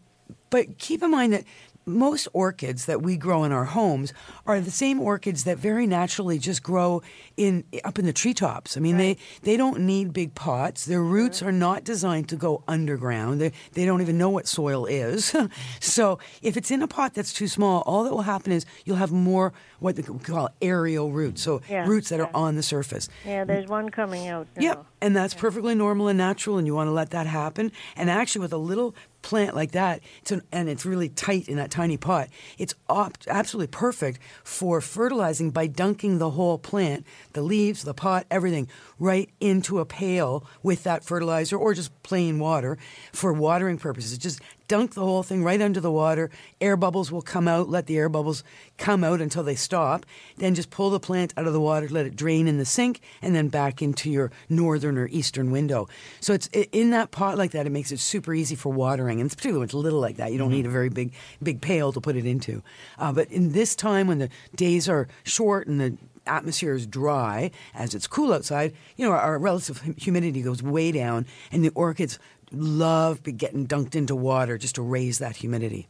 [0.51, 1.45] but keep in mind that
[1.89, 4.13] most orchids that we grow in our homes
[4.47, 7.03] are the same orchids that very naturally just grow
[7.37, 8.77] in up in the treetops.
[8.77, 10.85] I mean, they they don't need big pots.
[10.85, 11.13] Their mm-hmm.
[11.13, 13.41] roots are not designed to go underground.
[13.41, 15.35] They they don't even know what soil is.
[15.81, 18.97] so if it's in a pot that's too small, all that will happen is you'll
[18.97, 21.43] have more what they call aerial roots.
[21.43, 23.09] So Yeah, roots that are on the surface.
[23.25, 24.47] yeah, there's one coming out.
[24.57, 24.63] Now.
[24.63, 27.73] Yep, and that's perfectly normal and natural, and you want to let that happen.
[27.97, 28.95] And actually, with a little
[29.29, 33.19] plant like that, it's an, and it's really tight in that tiny pot, it's op-
[33.27, 38.67] absolutely perfect for fertilizing by dunking the whole plant, the leaves, the pot, everything,
[38.99, 42.79] right into a pail with that fertilizer or just plain water
[43.13, 44.17] for watering purposes.
[44.17, 46.31] Just dunk the whole thing right under the water.
[46.61, 47.69] Air bubbles will come out.
[47.69, 48.45] Let the air bubbles
[48.77, 50.07] come out until they stop.
[50.37, 53.01] Then just pull the plant out of the water, let it drain in the sink,
[53.23, 55.89] and then back into your northern or eastern window.
[56.21, 57.67] So it's in that pot like that.
[57.67, 60.33] It makes it super easy for watering, and it's particularly when it's little like that.
[60.33, 62.63] You don't need a very big big pail to put it into.
[62.99, 67.51] Uh, but in this time when the days are short and the atmosphere is dry
[67.75, 71.71] as it's cool outside, you know, our, our relative humidity goes way down, and the
[71.71, 72.19] orchids
[72.53, 75.89] love be getting dunked into water just to raise that humidity.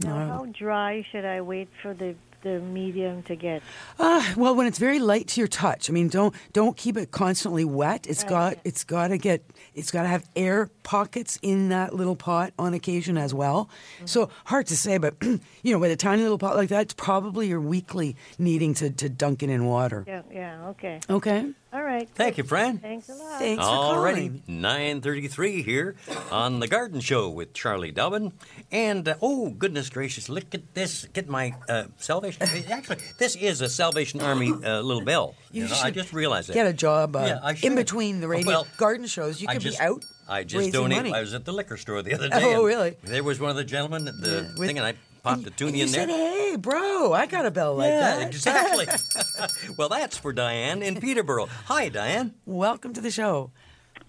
[0.00, 3.62] Now, how dry should I wait for the the medium to get?
[3.98, 7.10] Uh, well, when it's very light to your touch, I mean, don't don't keep it
[7.10, 8.06] constantly wet.
[8.06, 9.42] It's got it's got to get
[9.74, 13.68] it's got to have air pockets in that little pot on occasion as well.
[14.04, 16.94] So hard to say, but you know, with a tiny little pot like that, it's
[16.94, 20.04] probably your weekly needing to, to dunk it in water.
[20.06, 21.00] Yeah, yeah, okay.
[21.10, 21.52] Okay.
[21.70, 22.08] All right.
[22.14, 22.78] Thank you, Fran.
[22.78, 23.38] Thanks a lot.
[23.38, 24.62] Thanks for Already calling.
[25.02, 25.96] 9:33 here
[26.30, 28.32] on the Garden Show with Charlie Dobbin,
[28.72, 31.04] and uh, oh goodness gracious, look at this!
[31.12, 32.42] Get my uh, Salvation.
[32.70, 35.34] Actually, this is a Salvation Army uh, little bell.
[35.52, 36.54] You, know, I just realized that.
[36.54, 39.42] Get a job uh, Yeah, I in between the radio Well, garden shows.
[39.42, 40.04] You I could just- be out.
[40.30, 41.04] I just raising donated.
[41.04, 41.14] money.
[41.14, 42.54] I was at the liquor store the other day.
[42.54, 42.96] Oh, really?
[43.02, 44.94] There was one of the gentlemen at the Yeah, with- thing, and I
[45.28, 46.08] popped the tune And in you there.
[46.08, 48.86] said, "Hey, bro, I got a bell like yeah, that." exactly.
[49.76, 51.46] well, that's for Diane in Peterborough.
[51.66, 52.34] Hi, Diane.
[52.46, 53.50] Welcome to the show.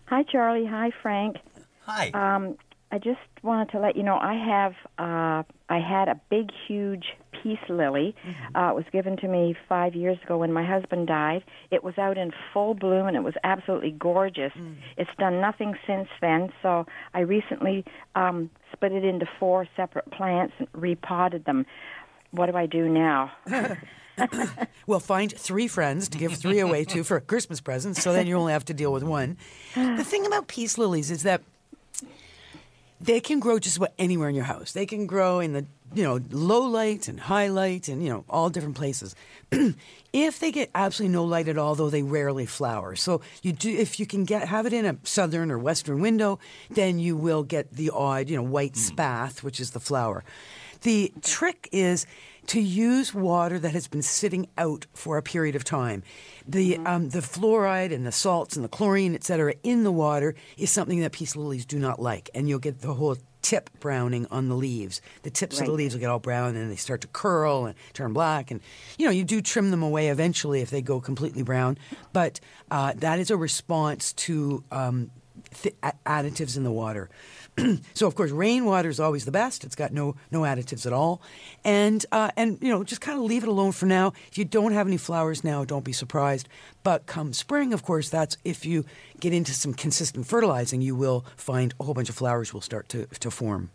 [0.05, 0.65] Hi, Charlie.
[0.65, 1.37] Hi, Frank.
[1.85, 2.09] Hi.
[2.13, 2.55] Um,
[2.91, 7.05] I just wanted to let you know I have uh, I had a big, huge
[7.43, 8.15] peace lily.
[8.55, 11.43] Uh, it was given to me five years ago when my husband died.
[11.71, 14.51] It was out in full bloom and it was absolutely gorgeous.
[14.97, 16.51] It's done nothing since then.
[16.63, 21.65] So I recently um, split it into four separate plants and repotted them.
[22.31, 23.31] What do I do now?
[24.85, 28.35] Well, find three friends to give three away to for Christmas presents, so then you
[28.35, 29.37] only have to deal with one.
[29.75, 31.41] The thing about peace lilies is that
[33.01, 34.71] they can grow just about anywhere in your house.
[34.71, 38.25] They can grow in the you know low light and high light and you know
[38.29, 39.15] all different places.
[40.13, 42.95] if they get absolutely no light at all, though, they rarely flower.
[42.95, 46.39] So you do if you can get have it in a southern or western window,
[46.69, 48.79] then you will get the odd you know white hmm.
[48.79, 50.23] spathe, which is the flower.
[50.81, 52.05] The trick is
[52.49, 56.01] to use water that has been sitting out for a period of time.
[56.47, 60.33] The um, the fluoride and the salts and the chlorine, et cetera, in the water
[60.57, 64.25] is something that peace lilies do not like, and you'll get the whole tip browning
[64.31, 64.99] on the leaves.
[65.21, 67.75] The tips of the leaves will get all brown and they start to curl and
[67.93, 68.51] turn black.
[68.51, 68.61] And
[68.97, 71.77] you know, you do trim them away eventually if they go completely brown,
[72.13, 72.39] but
[72.71, 75.11] uh, that is a response to um,
[75.61, 77.09] th- additives in the water.
[77.93, 79.63] so of course, rainwater is always the best.
[79.63, 81.21] It's got no no additives at all,
[81.63, 84.13] and uh, and you know just kind of leave it alone for now.
[84.31, 86.47] If you don't have any flowers now, don't be surprised.
[86.83, 88.85] But come spring, of course, that's if you
[89.19, 92.89] get into some consistent fertilizing, you will find a whole bunch of flowers will start
[92.89, 93.71] to to form.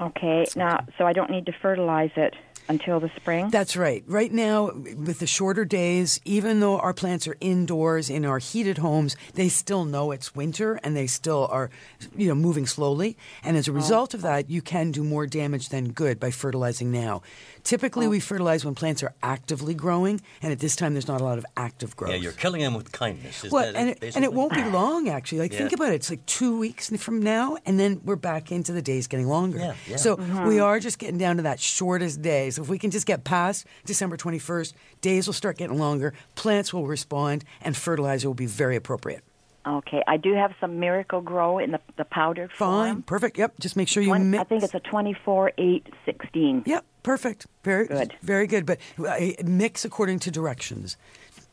[0.00, 2.34] Okay, now, so I don't need to fertilize it
[2.68, 3.50] until the spring?
[3.50, 4.02] That's right.
[4.06, 8.78] Right now, with the shorter days, even though our plants are indoors in our heated
[8.78, 11.70] homes, they still know it's winter and they still are,
[12.16, 13.16] you know, moving slowly.
[13.42, 13.74] And as a oh.
[13.74, 17.22] result of that, you can do more damage than good by fertilizing now.
[17.66, 21.24] Typically, we fertilize when plants are actively growing, and at this time, there's not a
[21.24, 22.12] lot of active growth.
[22.12, 23.42] Yeah, you're killing them with kindness.
[23.44, 25.40] Is Well, that and it, it, and it won't be long actually.
[25.40, 25.96] Like think about it.
[25.96, 29.58] It's like two weeks from now, and then we're back into the days getting longer.
[29.58, 29.96] Yeah, yeah.
[29.96, 30.46] So Mm-hmm.
[30.46, 32.50] we are just getting down to that shortest day.
[32.50, 36.14] So if we can just get past December twenty first, days will start getting longer.
[36.36, 39.24] Plants will respond, and fertilizer will be very appropriate.
[39.66, 43.02] Okay, I do have some Miracle-Gro in the, the powdered Fine, form.
[43.02, 43.36] perfect.
[43.36, 43.58] Yep.
[43.58, 44.40] Just make sure you One, mix.
[44.40, 46.62] I think it's a 24 8 16.
[46.66, 47.46] Yep, perfect.
[47.64, 48.14] Very Good.
[48.22, 48.64] Very good.
[48.64, 50.96] But uh, mix according to directions.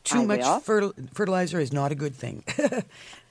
[0.04, 2.44] Too I much fertil- fertilizer is not a good thing.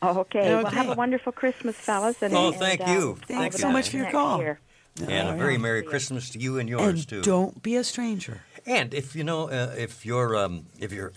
[0.04, 0.54] Okay.
[0.54, 2.22] Well, have a wonderful Christmas, fellas.
[2.22, 3.10] And, Oh, and, thank uh, you.
[3.12, 4.40] all Thanks so much for your call.
[4.40, 4.60] year.
[5.08, 7.22] and a very Merry Christmas to you and yours, and too.
[7.22, 8.42] don't be a stranger.
[8.66, 11.14] And if you know, uh, if your um, if your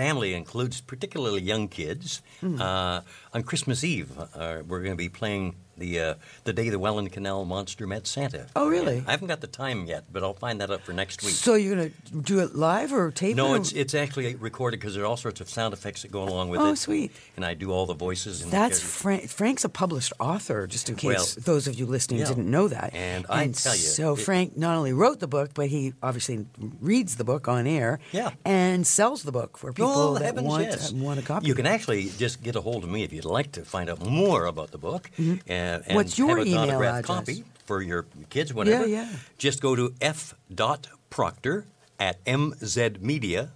[0.00, 2.60] family includes particularly young kids, Hmm.
[2.60, 3.00] uh,
[3.34, 5.44] on Christmas Eve uh, we're going to be playing
[5.80, 6.14] the uh,
[6.44, 8.46] the day the Welland Canal Monster met Santa.
[8.54, 9.02] Oh, really?
[9.06, 11.34] I haven't got the time yet, but I'll find that out for next week.
[11.34, 13.36] So you're going to do it live or tape it?
[13.36, 16.12] no, or- it's it's actually recorded because there are all sorts of sound effects that
[16.12, 16.64] go along with it.
[16.64, 17.10] Oh, sweet.
[17.36, 18.42] And I do all the voices.
[18.42, 19.28] And That's the- Frank.
[19.28, 22.26] Frank's a published author, just in case Well, those of you listening yeah.
[22.26, 22.94] didn't know that.
[22.94, 26.46] And I tell you, so it- Frank not only wrote the book, but he obviously
[26.80, 27.98] reads the book on air.
[28.12, 28.30] Yeah.
[28.44, 30.92] and sells the book for people oh, that heavens, want yes.
[30.92, 31.46] want a copy.
[31.46, 34.04] You can actually just get a hold of me if you'd like to find out
[34.04, 35.10] more about the book.
[35.18, 35.94] And, and.
[35.94, 37.18] What's your have an email autographed address?
[37.18, 38.86] copy for your kids, whatever.
[38.86, 39.04] yeah.
[39.04, 39.16] yeah.
[39.38, 41.66] Just go to f.proctor
[41.98, 43.50] at mzmedia.com.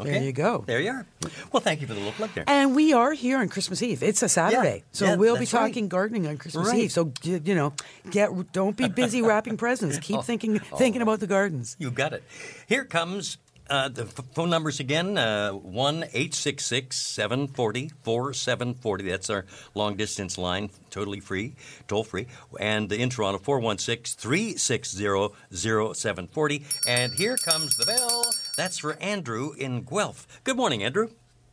[0.00, 0.10] Okay?
[0.10, 0.64] There you go.
[0.66, 1.06] There you are.
[1.52, 2.42] Well, thank you for the little plug there.
[2.48, 4.02] And we are here on Christmas Eve.
[4.02, 5.68] It's a Saturday, so yeah, we'll be that's right.
[5.68, 6.84] talking gardening on Christmas Right.
[6.84, 6.92] Eve.
[6.92, 7.74] So you know,
[8.10, 9.98] get don't be busy wrapping presents.
[9.98, 10.22] Keep oh.
[10.22, 10.76] thinking oh.
[10.76, 11.76] thinking about the gardens.
[11.78, 12.24] You got it.
[12.66, 13.38] Here comes
[13.70, 19.04] uh, the f- phone numbers again uh, 1 866 740 4740.
[19.08, 21.54] That's our long distance line, totally free,
[21.88, 22.26] toll free.
[22.60, 26.64] And the in Toronto, 416 360 0740.
[26.86, 28.26] And here comes the bell.
[28.56, 30.26] That's for Andrew in Guelph.
[30.44, 31.08] Good morning, Andrew.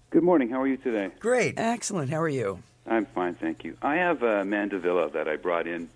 [0.10, 0.50] Good morning.
[0.50, 1.10] How are you today?
[1.20, 1.56] Great.
[1.58, 2.10] Excellent.
[2.10, 2.62] How are you?
[2.86, 3.78] I'm fine, thank you.
[3.82, 5.90] I have a mandevilla that I brought in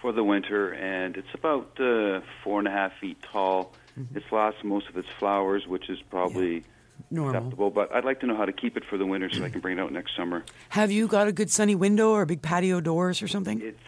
[0.00, 3.72] for the winter, and it's about uh, four and a half feet tall.
[4.14, 6.64] It's lost most of its flowers, which is probably
[7.10, 7.34] Normal.
[7.36, 7.70] acceptable.
[7.70, 9.60] But I'd like to know how to keep it for the winter so I can
[9.60, 10.44] bring it out next summer.
[10.70, 13.60] Have you got a good sunny window or big patio doors or something?
[13.62, 13.78] It's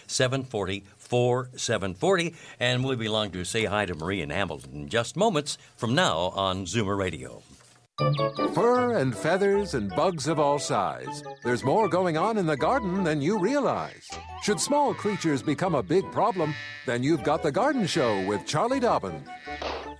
[0.07, 5.15] 740 4740 and we'll be along to say hi to Marie in Hamilton in just
[5.15, 7.43] moments from now on Zoomer Radio.
[7.97, 11.23] Fur and feathers and bugs of all size.
[11.43, 14.09] There's more going on in the garden than you realize.
[14.41, 16.53] Should small creatures become a big problem,
[16.85, 19.23] then you've got The Garden Show with Charlie Dobbin.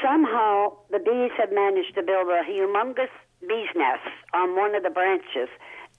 [0.03, 3.09] Somehow, the bees have managed to build a humongous
[3.41, 5.49] bee's nest on one of the branches,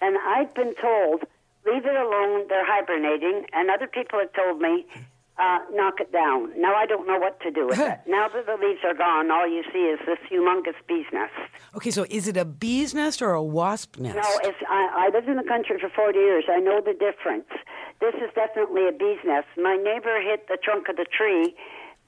[0.00, 1.24] and I've been told
[1.66, 2.46] leave it alone.
[2.48, 4.86] They're hibernating, and other people have told me
[5.38, 6.50] uh, knock it down.
[6.60, 8.00] Now I don't know what to do with it.
[8.06, 11.32] Now that the leaves are gone, all you see is this humongous bee's nest.
[11.76, 14.16] Okay, so is it a bee's nest or a wasp nest?
[14.16, 16.44] No, it's, I, I lived in the country for 40 years.
[16.50, 17.46] I know the difference.
[18.00, 19.46] This is definitely a bee's nest.
[19.56, 21.54] My neighbor hit the trunk of the tree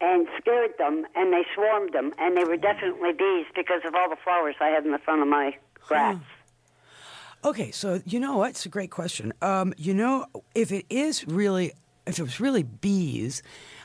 [0.01, 4.09] and scared them, and they swarmed them, and they were definitely bees because of all
[4.09, 6.16] the flowers I had in the front of my grass.
[7.43, 8.51] Okay, so you know what?
[8.51, 9.33] It's a great question.
[9.40, 11.73] Um, you know, if it is really,
[12.07, 13.43] if it was really bees,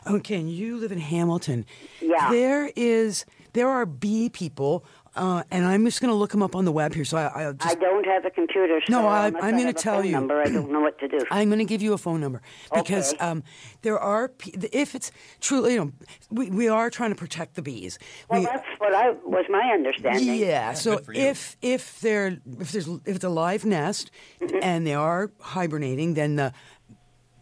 [0.08, 1.66] okay, and you live in Hamilton,
[2.02, 2.30] Yeah.
[2.32, 6.58] there is, there are bee people, uh, and I'm just going to look them up
[6.58, 7.06] on the web here.
[7.06, 7.78] So I, I'll just.
[7.78, 10.12] I don't have a computer, so No, I, I'm gonna tell phone you.
[10.12, 11.20] Number, I don't know what to do.
[11.32, 12.42] I'm going to give you a phone number
[12.74, 13.24] because Okay.
[13.24, 13.42] um,
[13.82, 14.34] there are,
[14.74, 15.92] if it's truly, you know,
[16.32, 17.98] we, we are trying to protect the bees.
[18.30, 20.36] Well, We- that's what I was my understanding.
[20.36, 20.74] Yeah.
[20.74, 24.58] so if if they're if there's if it's a live nest Mm-hmm.
[24.62, 26.52] and they are hibernating, then the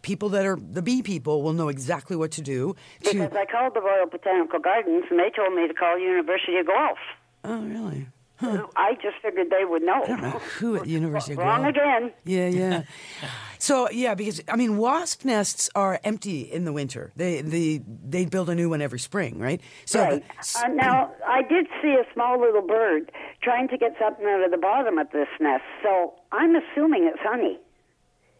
[0.04, 3.14] people that are the bee people will know exactly what to do to.
[3.14, 6.68] Because I called the Royal Botanical Gardens and they told me to call University of
[6.68, 7.00] Guelph.
[7.44, 8.08] Oh, really?
[8.76, 10.04] I just figured they would know.
[10.04, 11.48] I don't know who at the University of Guelph.
[11.48, 12.12] Wrong again.
[12.26, 12.84] Yeah, yeah.
[13.58, 17.12] so yeah, because I mean, wasp nests are empty in the winter.
[17.16, 19.62] They they they build a new one every spring, right?
[19.86, 20.24] So right.
[20.62, 23.12] Uh, now, I did see a small little bird
[23.42, 27.22] trying to get something out of the bottom of this nest, so I'm assuming it's
[27.22, 27.60] honey.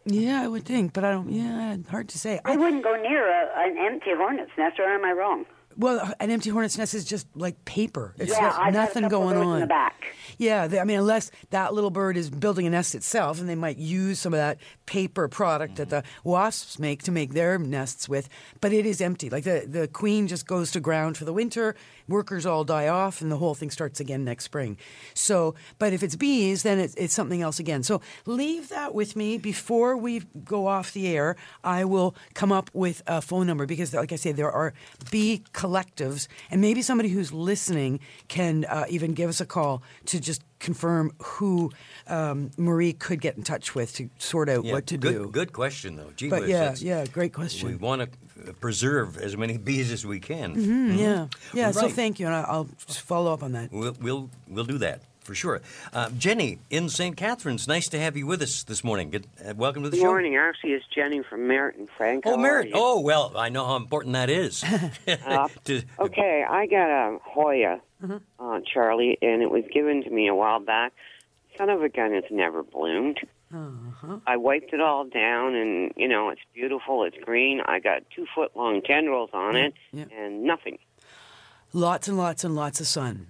[0.04, 1.30] Yeah, I would think, but I don't.
[1.30, 2.40] Yeah, hard to say.
[2.44, 5.44] I wouldn't go near a, an empty hornet's nest, or am I wrong?
[5.76, 8.14] Well, an empty hornet's nest is just like paper.
[8.18, 9.54] It's yeah, I've nothing going on.
[9.56, 10.04] in the back.
[10.38, 13.54] Yeah, they, I mean, unless that little bird is building a nest itself, and they
[13.54, 16.28] might use some of that paper product that the mm-hmm.
[16.28, 18.28] wasps make to make their nests with.
[18.60, 19.30] But it is empty.
[19.30, 21.74] Like the the queen just goes to ground for the winter.
[22.08, 24.76] Workers all die off, and the whole thing starts again next spring.
[25.14, 27.82] So, but if it's bees, then it's, it's something else again.
[27.82, 31.36] So leave that with me before we go off the air.
[31.62, 34.74] I will come up with a phone number because, like I say, there are
[35.10, 40.20] bee collectives, and maybe somebody who's listening can uh, even give us a call to
[40.20, 41.70] just confirm who
[42.06, 45.30] um, Marie could get in touch with to sort out Yeah, what to good, do.
[45.30, 46.10] Good question, though.
[46.16, 47.68] Gee But whiz, yeah, yeah, great question.
[47.68, 50.54] We want to preserve as many bees as we can.
[50.56, 51.70] Mhm, Yeah, yeah.
[51.72, 53.72] So thank you, and I'll just follow up on that.
[53.72, 55.60] We'll, we'll, we'll do that for sure.
[55.92, 57.16] Uh, Jenny in St.
[57.16, 59.10] Catharines, nice to have you with us this morning.
[59.10, 60.08] Good, uh, welcome to the Good show.
[60.08, 60.36] morning.
[60.36, 62.24] Actually, it's Jenny from Merritton Frank.
[62.26, 62.70] Oh, Merritt.
[62.74, 64.62] Oh, well, I know how important that is.
[65.26, 68.16] Uh, To- okay, I got a Hoya, Mm-hmm.
[68.38, 70.92] uh, Charlie, and it was given to me a while back.
[71.56, 73.18] Son of a gun, it's never bloomed.
[73.54, 74.18] Uh-huh.
[74.26, 77.04] I wiped it all down, and you know it's beautiful.
[77.04, 77.60] It's green.
[77.64, 80.04] I got two foot long tendrils on it, Yeah.
[80.14, 80.78] and nothing.
[81.72, 83.28] Lots and lots and lots of sun.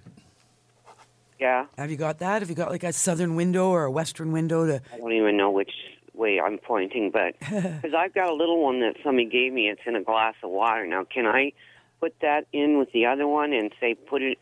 [1.39, 2.41] Yeah, Have you got that?
[2.41, 4.81] Have you got like a southern window or a western window to?
[4.93, 5.71] I don't even know which
[6.13, 9.81] way I'm pointing, but because I've got a little one that somebody gave me, it's
[9.85, 10.87] in a glass of water.
[10.87, 11.51] Now, can I
[11.99, 14.37] put that in with the other one and say put it?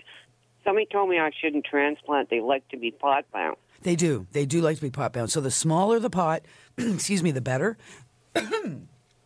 [0.64, 2.30] Somebody told me I shouldn't transplant.
[2.30, 3.58] They like to be pot bound.
[3.82, 4.28] They do.
[4.32, 5.32] They do like to be pot bound.
[5.32, 6.44] So the smaller the pot,
[6.78, 7.78] excuse me, the better.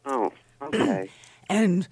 [0.05, 1.09] Oh, okay.
[1.49, 1.87] And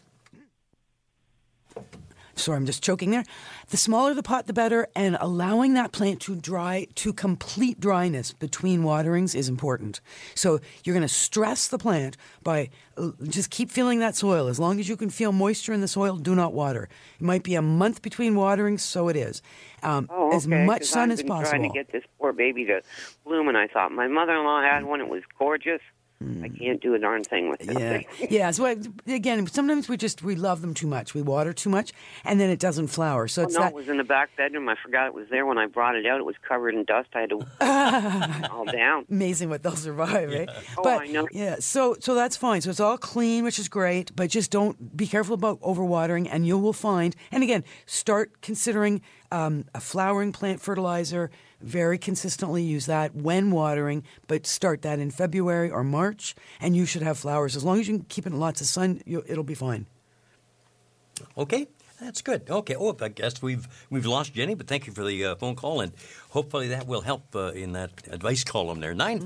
[2.36, 3.24] sorry, I'm just choking there.
[3.70, 4.88] The smaller the pot, the better.
[4.96, 10.02] And allowing that plant to dry to complete dryness between waterings is important.
[10.36, 14.48] So you're going to stress the plant by uh, just keep feeling that soil.
[14.48, 16.88] As long as you can feel moisture in the soil, do not water.
[17.20, 19.42] It might be a month between waterings, so it is.
[19.84, 20.38] Um, Oh, okay.
[20.38, 21.50] as much sun I've as been possible.
[21.60, 22.82] Trying to get this poor baby to
[23.26, 25.02] bloom, and I thought my mother-in-law had one.
[25.02, 25.82] It was gorgeous.
[26.42, 27.72] I can't do a darn thing with it.
[27.74, 27.78] Hmm.
[27.78, 28.52] Yeah, yeah.
[28.52, 31.14] So I, again, sometimes we just we love them too much.
[31.14, 31.92] We water too much,
[32.24, 33.28] and then it doesn't flower.
[33.28, 33.72] So Oh, it's no, that.
[33.72, 34.70] it was in the back bedroom.
[34.70, 36.20] I forgot it was there when I brought it out.
[36.20, 37.10] It was covered in dust.
[37.14, 39.06] I had to all down.
[39.12, 40.46] Amazing what they'll survive, eh?
[40.78, 41.28] Oh, but I know.
[41.32, 42.62] yeah, so so that's fine.
[42.62, 44.16] So it's all clean, which is great.
[44.16, 47.16] But just don't be careful about overwatering, and you will find.
[47.32, 49.02] And again, start considering
[49.32, 51.30] um, a flowering plant fertilizer.
[51.66, 56.86] Very consistently use that when watering, but start that in February or March, and you
[56.86, 59.02] should have flowers as long as you can keep it in lots of sun.
[59.08, 59.88] It'll be fine.
[61.36, 61.68] Okay,
[62.00, 62.48] that's good.
[62.50, 62.76] Okay.
[62.76, 65.82] Oh, I guess we've we've lost Jenny, but thank you for the uh, phone call,
[65.82, 65.92] and
[66.30, 68.94] hopefully that will help uh, in that advice column there.
[68.94, 69.26] Nine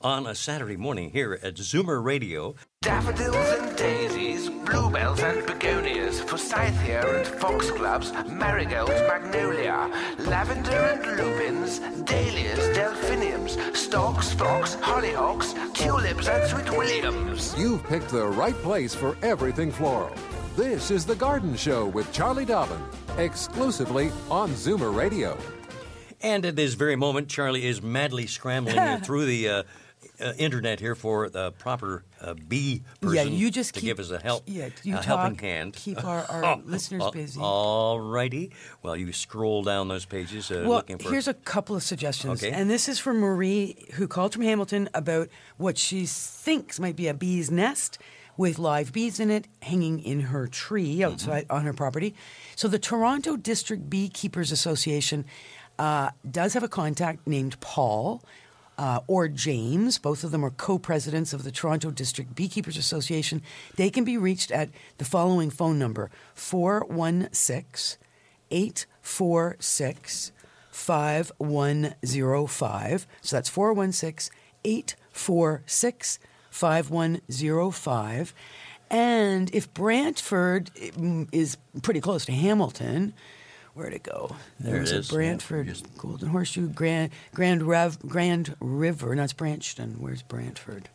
[0.00, 2.56] on a Saturday morning here at Zoomer Radio.
[2.82, 12.76] Daffodils and daisies, bluebells and begonias, forsythia and foxgloves, marigolds, magnolia, lavender and lupins, dahlias,
[12.76, 17.54] delphiniums, stocks, phlox, hollyhocks, tulips and sweet williams.
[17.56, 20.12] You've picked the right place for everything floral.
[20.56, 22.82] This is The Garden Show with Charlie Dobbin,
[23.16, 25.38] exclusively on Zoomer Radio.
[26.20, 29.62] And at this very moment, Charlie is madly scrambling through the uh,
[30.22, 33.98] uh, internet here for the proper uh, bee person yeah, you just to keep, give
[34.00, 35.74] us a help, Yeah, you talk, helping hand.
[35.74, 37.40] Keep our, our listeners busy.
[37.40, 38.52] All righty.
[38.82, 41.10] Well, you scroll down those pages uh, well, looking for.
[41.10, 42.42] here's a couple of suggestions.
[42.42, 42.52] Okay.
[42.52, 47.08] And this is from Marie, who called from Hamilton about what she thinks might be
[47.08, 47.98] a bee's nest
[48.36, 51.12] with live bees in it hanging in her tree Mm-hmm.
[51.12, 52.14] outside on her property.
[52.56, 55.24] So the Toronto District Beekeepers Association
[55.78, 58.22] uh, does have a contact named Paul.
[58.78, 63.42] Uh, or James, both of them are co presidents of the Toronto District Beekeepers Association.
[63.76, 67.98] They can be reached at the following phone number 416
[68.50, 70.32] 846
[70.70, 73.06] 5105.
[73.20, 76.18] So that's 416 846
[76.50, 78.34] 5105.
[78.90, 83.14] And if Brantford mm, is pretty close to Hamilton,
[83.74, 84.36] where'd it go?
[84.60, 85.10] There it is.
[85.10, 89.14] a Brantford, Golden Horseshoe, Grand Grand Rev, Grand River.
[89.14, 89.96] No, it's Branston.
[89.98, 90.88] Where's Brantford?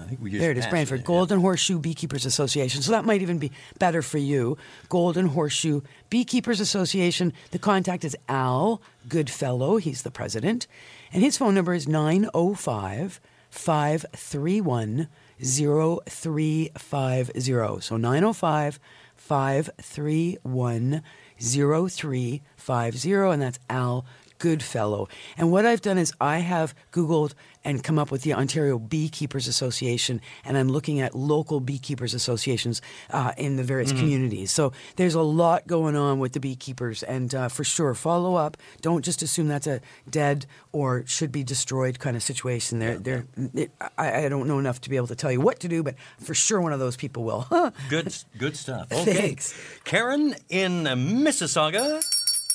[0.00, 1.00] I think we just There it is, Brantford.
[1.00, 1.06] it, yeah.
[1.06, 2.82] Golden Horseshoe Beekeepers Association.
[2.82, 3.50] So that might even be
[3.80, 4.56] better for you.
[4.88, 7.32] Golden Horseshoe Beekeepers Association.
[7.50, 9.78] The contact is Al Goodfellow.
[9.78, 10.68] He's the president.
[11.12, 15.08] And his phone number is 905 531
[15.42, 17.80] 0350.
[17.80, 18.78] So 905
[19.16, 21.02] 531
[21.40, 23.12] 0350.
[23.12, 24.04] And that's Al
[24.38, 25.08] Goodfellow.
[25.36, 27.34] And what I've done is I have Googled
[27.68, 32.80] and come up with the Ontario Beekeepers Association, and I'm looking at local beekeepers associations
[33.10, 33.98] uh, in the various Mhm.
[33.98, 34.50] communities.
[34.50, 38.56] So there's a lot going on with the beekeepers, and uh, for sure, follow up.
[38.80, 42.78] Don't just assume that's a dead or should be destroyed kind of situation.
[42.78, 43.26] They're, they're,
[43.98, 45.94] I, I don't know enough to be able to tell you what to do, but
[46.18, 47.46] for sure, one of those people will.
[47.90, 48.90] Good, good stuff.
[48.90, 49.12] Okay.
[49.14, 49.54] Thanks.
[49.84, 52.02] Karen in uh, Mississauga.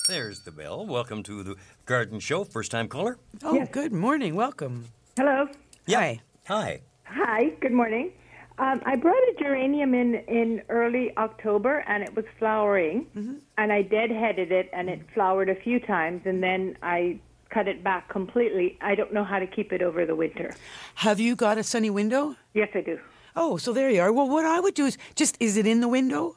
[0.08, 0.84] There's the bell.
[0.86, 1.54] Welcome to the
[1.86, 2.42] Garden Show.
[2.44, 3.16] First time caller.
[3.44, 4.34] Oh, good morning.
[4.34, 4.86] Welcome.
[5.16, 5.46] Hello.
[5.86, 6.14] Yeah.
[6.48, 6.80] Hi.
[7.04, 7.50] Hi.
[7.60, 8.10] Good morning.
[8.58, 13.06] Um, I brought a geranium in in early October, and it was flowering.
[13.56, 17.84] And I deadheaded it, and it flowered a few times, and then I cut it
[17.84, 18.76] back completely.
[18.80, 20.54] I don't know how to keep it over the winter.
[20.96, 22.34] Have you got a sunny window?
[22.52, 22.98] Yes, I do.
[23.36, 24.12] Oh, so there you are.
[24.12, 26.36] Well, what I would do is just, is it in the window?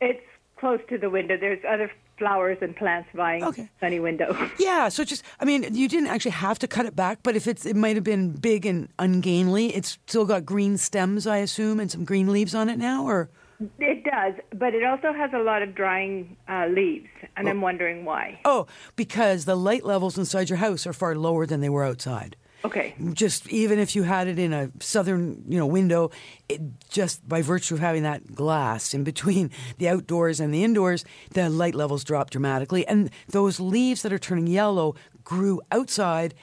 [0.00, 0.20] It's
[0.56, 1.36] close to the window.
[1.38, 4.36] There's other flowers and plants vying sunny window.
[4.58, 7.46] Yeah, so just I mean, you didn't actually have to cut it back, but if
[7.46, 11.80] it's it might have been big and ungainly, it's still got green stems, I assume,
[11.80, 13.30] and some green leaves on it now, or
[13.78, 18.04] It does, but it also has a lot of drying uh, leaves, and I'm wondering
[18.04, 18.40] why.
[18.44, 22.36] oh, because the light levels inside your house are far lower than they were outside.
[22.64, 22.94] Okay.
[23.12, 26.10] Just even if you had it in a southern, you know, window,
[26.48, 31.04] it, just by virtue of having that glass in between the outdoors and the indoors,
[31.32, 34.94] the light levels drop dramatically, and those leaves that are turning yellow
[35.24, 36.34] grew outside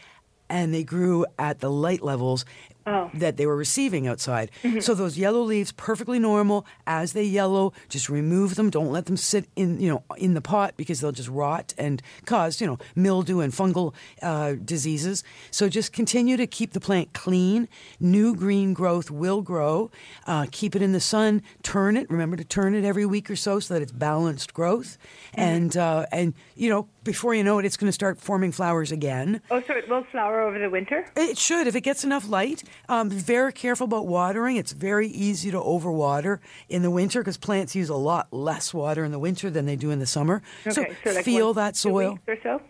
[0.51, 2.45] and they grew at the light levels
[2.87, 3.11] Oh.
[3.13, 4.49] that they were receiving outside.
[4.79, 6.65] So those yellow leaves, perfectly normal.
[6.87, 8.69] As they yellow, just remove them.
[8.71, 12.01] Don't let them sit in, you know, in the pot because they'll just rot and
[12.25, 15.23] cause, you know, mildew and fungal uh, diseases.
[15.51, 17.67] So just continue to keep the plant clean.
[17.99, 19.91] New green growth will grow.
[20.25, 21.43] Uh, keep it in the sun.
[21.63, 22.09] Turn it.
[22.09, 24.97] Remember to turn it every week or so so that it's balanced growth.
[25.35, 28.91] And uh, and you know, before you know it, it's going to start forming flowers
[28.91, 29.41] again.
[29.51, 31.05] Oh, so it will flower over the winter?
[31.15, 32.63] It should if it gets enough light.
[32.89, 34.57] Um, be very careful about watering.
[34.57, 39.03] It's very easy to overwater in the winter because plants use a lot less water
[39.03, 40.41] in the winter than they do in the summer.
[40.69, 42.19] so, Okay, so like feel once that soil.
[42.27, 42.61] or so?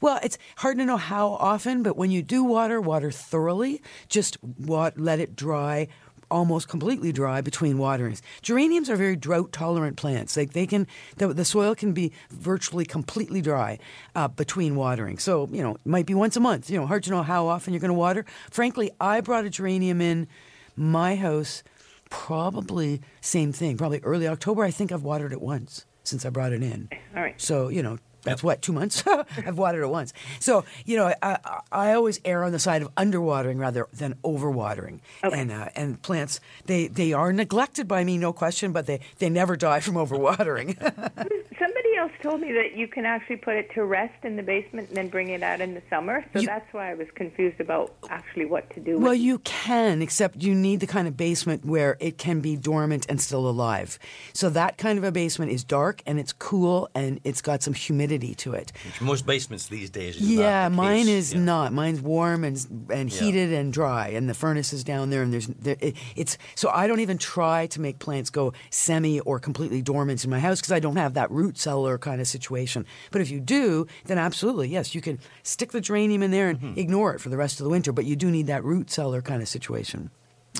[0.00, 3.82] Well, it's hard to know how often, but when you do water, water thoroughly.
[4.08, 4.36] Just
[4.66, 5.88] let it dry,
[6.30, 8.22] almost completely dry between waterings.
[8.42, 10.36] Geraniums are very drought tolerant plants.
[10.36, 13.78] Like they can, the, the soil can be virtually completely dry
[14.14, 15.18] uh, between watering.
[15.18, 16.70] So you know, it might be once a month.
[16.70, 18.24] You know, hard to know how often you're going to water.
[18.50, 20.28] Frankly, I brought a geranium in
[20.76, 21.62] my house.
[22.10, 23.76] Probably same thing.
[23.76, 24.62] Probably early October.
[24.64, 26.88] I think I've watered it once since I brought it in.
[27.16, 27.40] All right.
[27.40, 29.02] So you know that's what two months.
[29.36, 30.12] I've watered it once.
[30.40, 31.38] So you know I,
[31.72, 35.00] I, always err on the side of underwatering rather than overwatering.
[35.22, 39.30] And uh, and plants they they are neglected by me, no question, but they they
[39.30, 40.76] never die from overwatering.
[41.58, 44.88] Somebody else told me that you can actually put it to rest in the basement
[44.88, 46.24] and then bring it out in the summer.
[46.34, 48.98] So that's why I was confused about actually what to do.
[48.98, 52.56] Well, with you can, except you need the kind of basement where it can be
[52.56, 53.98] dormant and still alive.
[54.32, 57.74] So that kind of a basement is dark and it's cool and it's got some
[57.74, 58.72] humidity to it.
[58.84, 61.32] Which most basements these days is Yeah, the mine case.
[61.32, 61.72] is not.
[61.72, 62.56] Mine's warm and
[62.90, 63.18] and Yeah.
[63.20, 65.22] heated and dry, and the furnace is down there.
[65.22, 69.20] And there's there, it, it's so I don't even try to make plants go semi
[69.20, 72.26] or completely dormant in my house because I don't have that root cellar kind of
[72.26, 72.84] situation.
[73.10, 76.56] But if you do, then absolutely yes, you can stick the geranium in there and
[76.56, 76.78] Mm-hmm.
[76.80, 77.92] ignore it for the rest of the winter.
[77.92, 80.10] But you do need that root cellar kind of situation.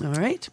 [0.03, 0.47] All right.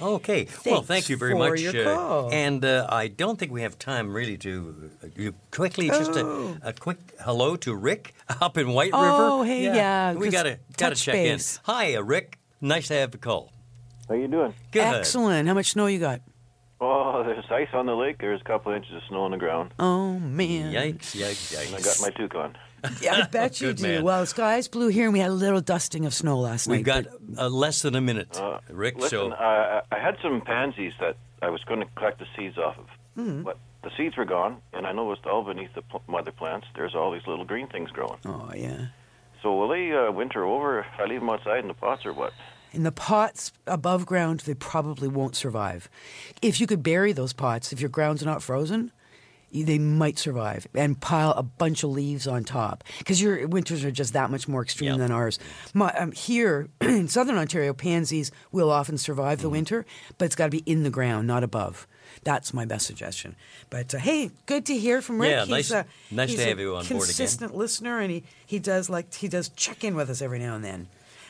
[0.00, 0.46] Okay.
[0.66, 1.60] well, thank you very for much.
[1.60, 2.30] your uh, call.
[2.32, 6.56] and uh, I don't think we have time really to uh, you quickly just Oh.
[6.62, 9.24] a, a quick hello to Rick up in White Oh, River.
[9.32, 11.56] Oh, hey, yeah, we got to got to touch check base.
[11.56, 11.62] in.
[11.72, 12.38] Hi, uh, Rick.
[12.60, 13.52] Nice to have the call.
[14.08, 14.52] How you doing?
[14.72, 14.82] Good.
[14.82, 15.46] Excellent.
[15.48, 16.20] How much snow you got?
[16.80, 18.18] Oh, there's ice on the lake.
[18.20, 19.72] There's a couple inches of snow on the ground.
[19.78, 20.72] Oh man.
[20.72, 21.16] Yikes!
[21.16, 21.54] Yikes!
[21.56, 21.66] Yikes!
[21.66, 22.56] And I got my toucan.
[23.02, 23.82] Yeah, I bet you Good do.
[23.82, 24.04] man.
[24.04, 26.76] Well, skies blue here, and we had a little dusting of snow last night.
[26.76, 27.06] We've night.
[27.34, 28.98] got uh, less than a minute, Rick.
[28.98, 32.56] Listen, so I, I had some pansies that I was going to collect the seeds
[32.56, 33.42] off of, Hmm.
[33.42, 36.94] but the seeds were gone, and I noticed all beneath the pl- mother plants, there's
[36.94, 38.20] all these little green things growing.
[38.24, 38.86] Oh yeah.
[39.42, 42.12] So will they uh, winter over if I leave them outside in the pots or
[42.12, 42.32] what?
[42.72, 45.88] In the pots above ground, they probably won't survive.
[46.42, 48.92] If you could bury those pots, if your ground's not frozen,
[49.50, 53.90] they might survive and pile a bunch of leaves on top because your winters are
[53.90, 55.38] just that much more extreme than ours.
[55.72, 59.86] My, um, here in southern Ontario, pansies will often survive the winter,
[60.18, 61.86] but it's got to be in the ground, not above.
[62.24, 63.36] That's my best suggestion.
[63.70, 65.30] But uh, hey, good to hear from Rick.
[65.30, 66.98] Yeah, he's, nice- uh, nice to he's a have you on board again.
[66.98, 70.56] Consistent listener, and he, he does like he does check in with us every now
[70.56, 70.88] and then.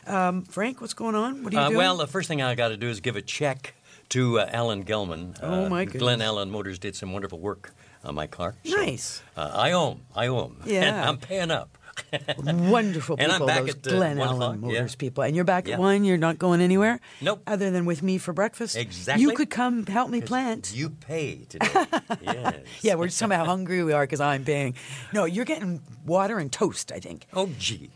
[0.09, 1.45] Um, Frank, what's going on?
[1.45, 1.79] What are you uh, doing?
[1.79, 3.75] well, the first thing I got to do is give a check
[4.11, 5.39] to uh, Alan Gelman.
[5.43, 6.27] Oh, Uh, my Glen goodness.
[6.27, 8.55] Allen Motors did some wonderful work on my car.
[8.65, 9.23] so, Nice.
[9.37, 10.01] Uh, I owe 'em.
[10.17, 10.63] I owe 'em.
[10.67, 10.83] Yeah.
[10.85, 11.77] And I'm paying up.
[12.47, 14.79] Wonderful people, And I'm back those at, uh, Glen one Allen o'clock, yeah.
[14.79, 15.25] Motors people.
[15.25, 15.75] And you're back Yeah.
[15.75, 16.05] at one.
[16.05, 17.01] You're not going anywhere.
[17.21, 17.43] Nope.
[17.45, 18.77] Other than with me for breakfast.
[18.77, 19.23] Exactly.
[19.25, 20.73] You could come help me plant.
[20.73, 21.67] You pay today.
[22.23, 22.55] yes.
[22.83, 24.75] Yeah, we're just talking about how hungry we are because I'm paying.
[25.13, 26.93] No, you're getting water and toast.
[26.93, 27.27] I think.
[27.35, 27.91] Oh, gee.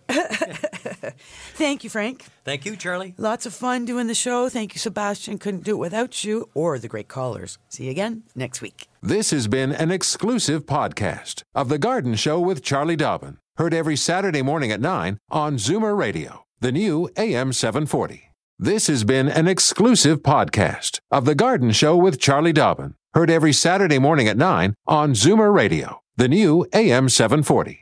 [1.55, 2.25] Thank you, Frank.
[2.45, 3.15] Thank you, Charlie.
[3.17, 4.49] Lots of fun doing the show.
[4.49, 5.39] Thank you, Sebastian.
[5.39, 7.59] Couldn't do it without you or the great callers.
[7.69, 8.89] See you again next week.
[9.03, 13.39] This has been an exclusive podcast of The Garden Show with Charlie Dobbin.
[13.57, 18.31] Heard every Saturday morning at 9 on Zoomer Radio, the new AM 740.
[18.59, 22.95] This has been an exclusive podcast of The Garden Show with Charlie Dobbin.
[23.15, 27.82] Heard every Saturday morning at 9 on Zoomer Radio, the new AM 740.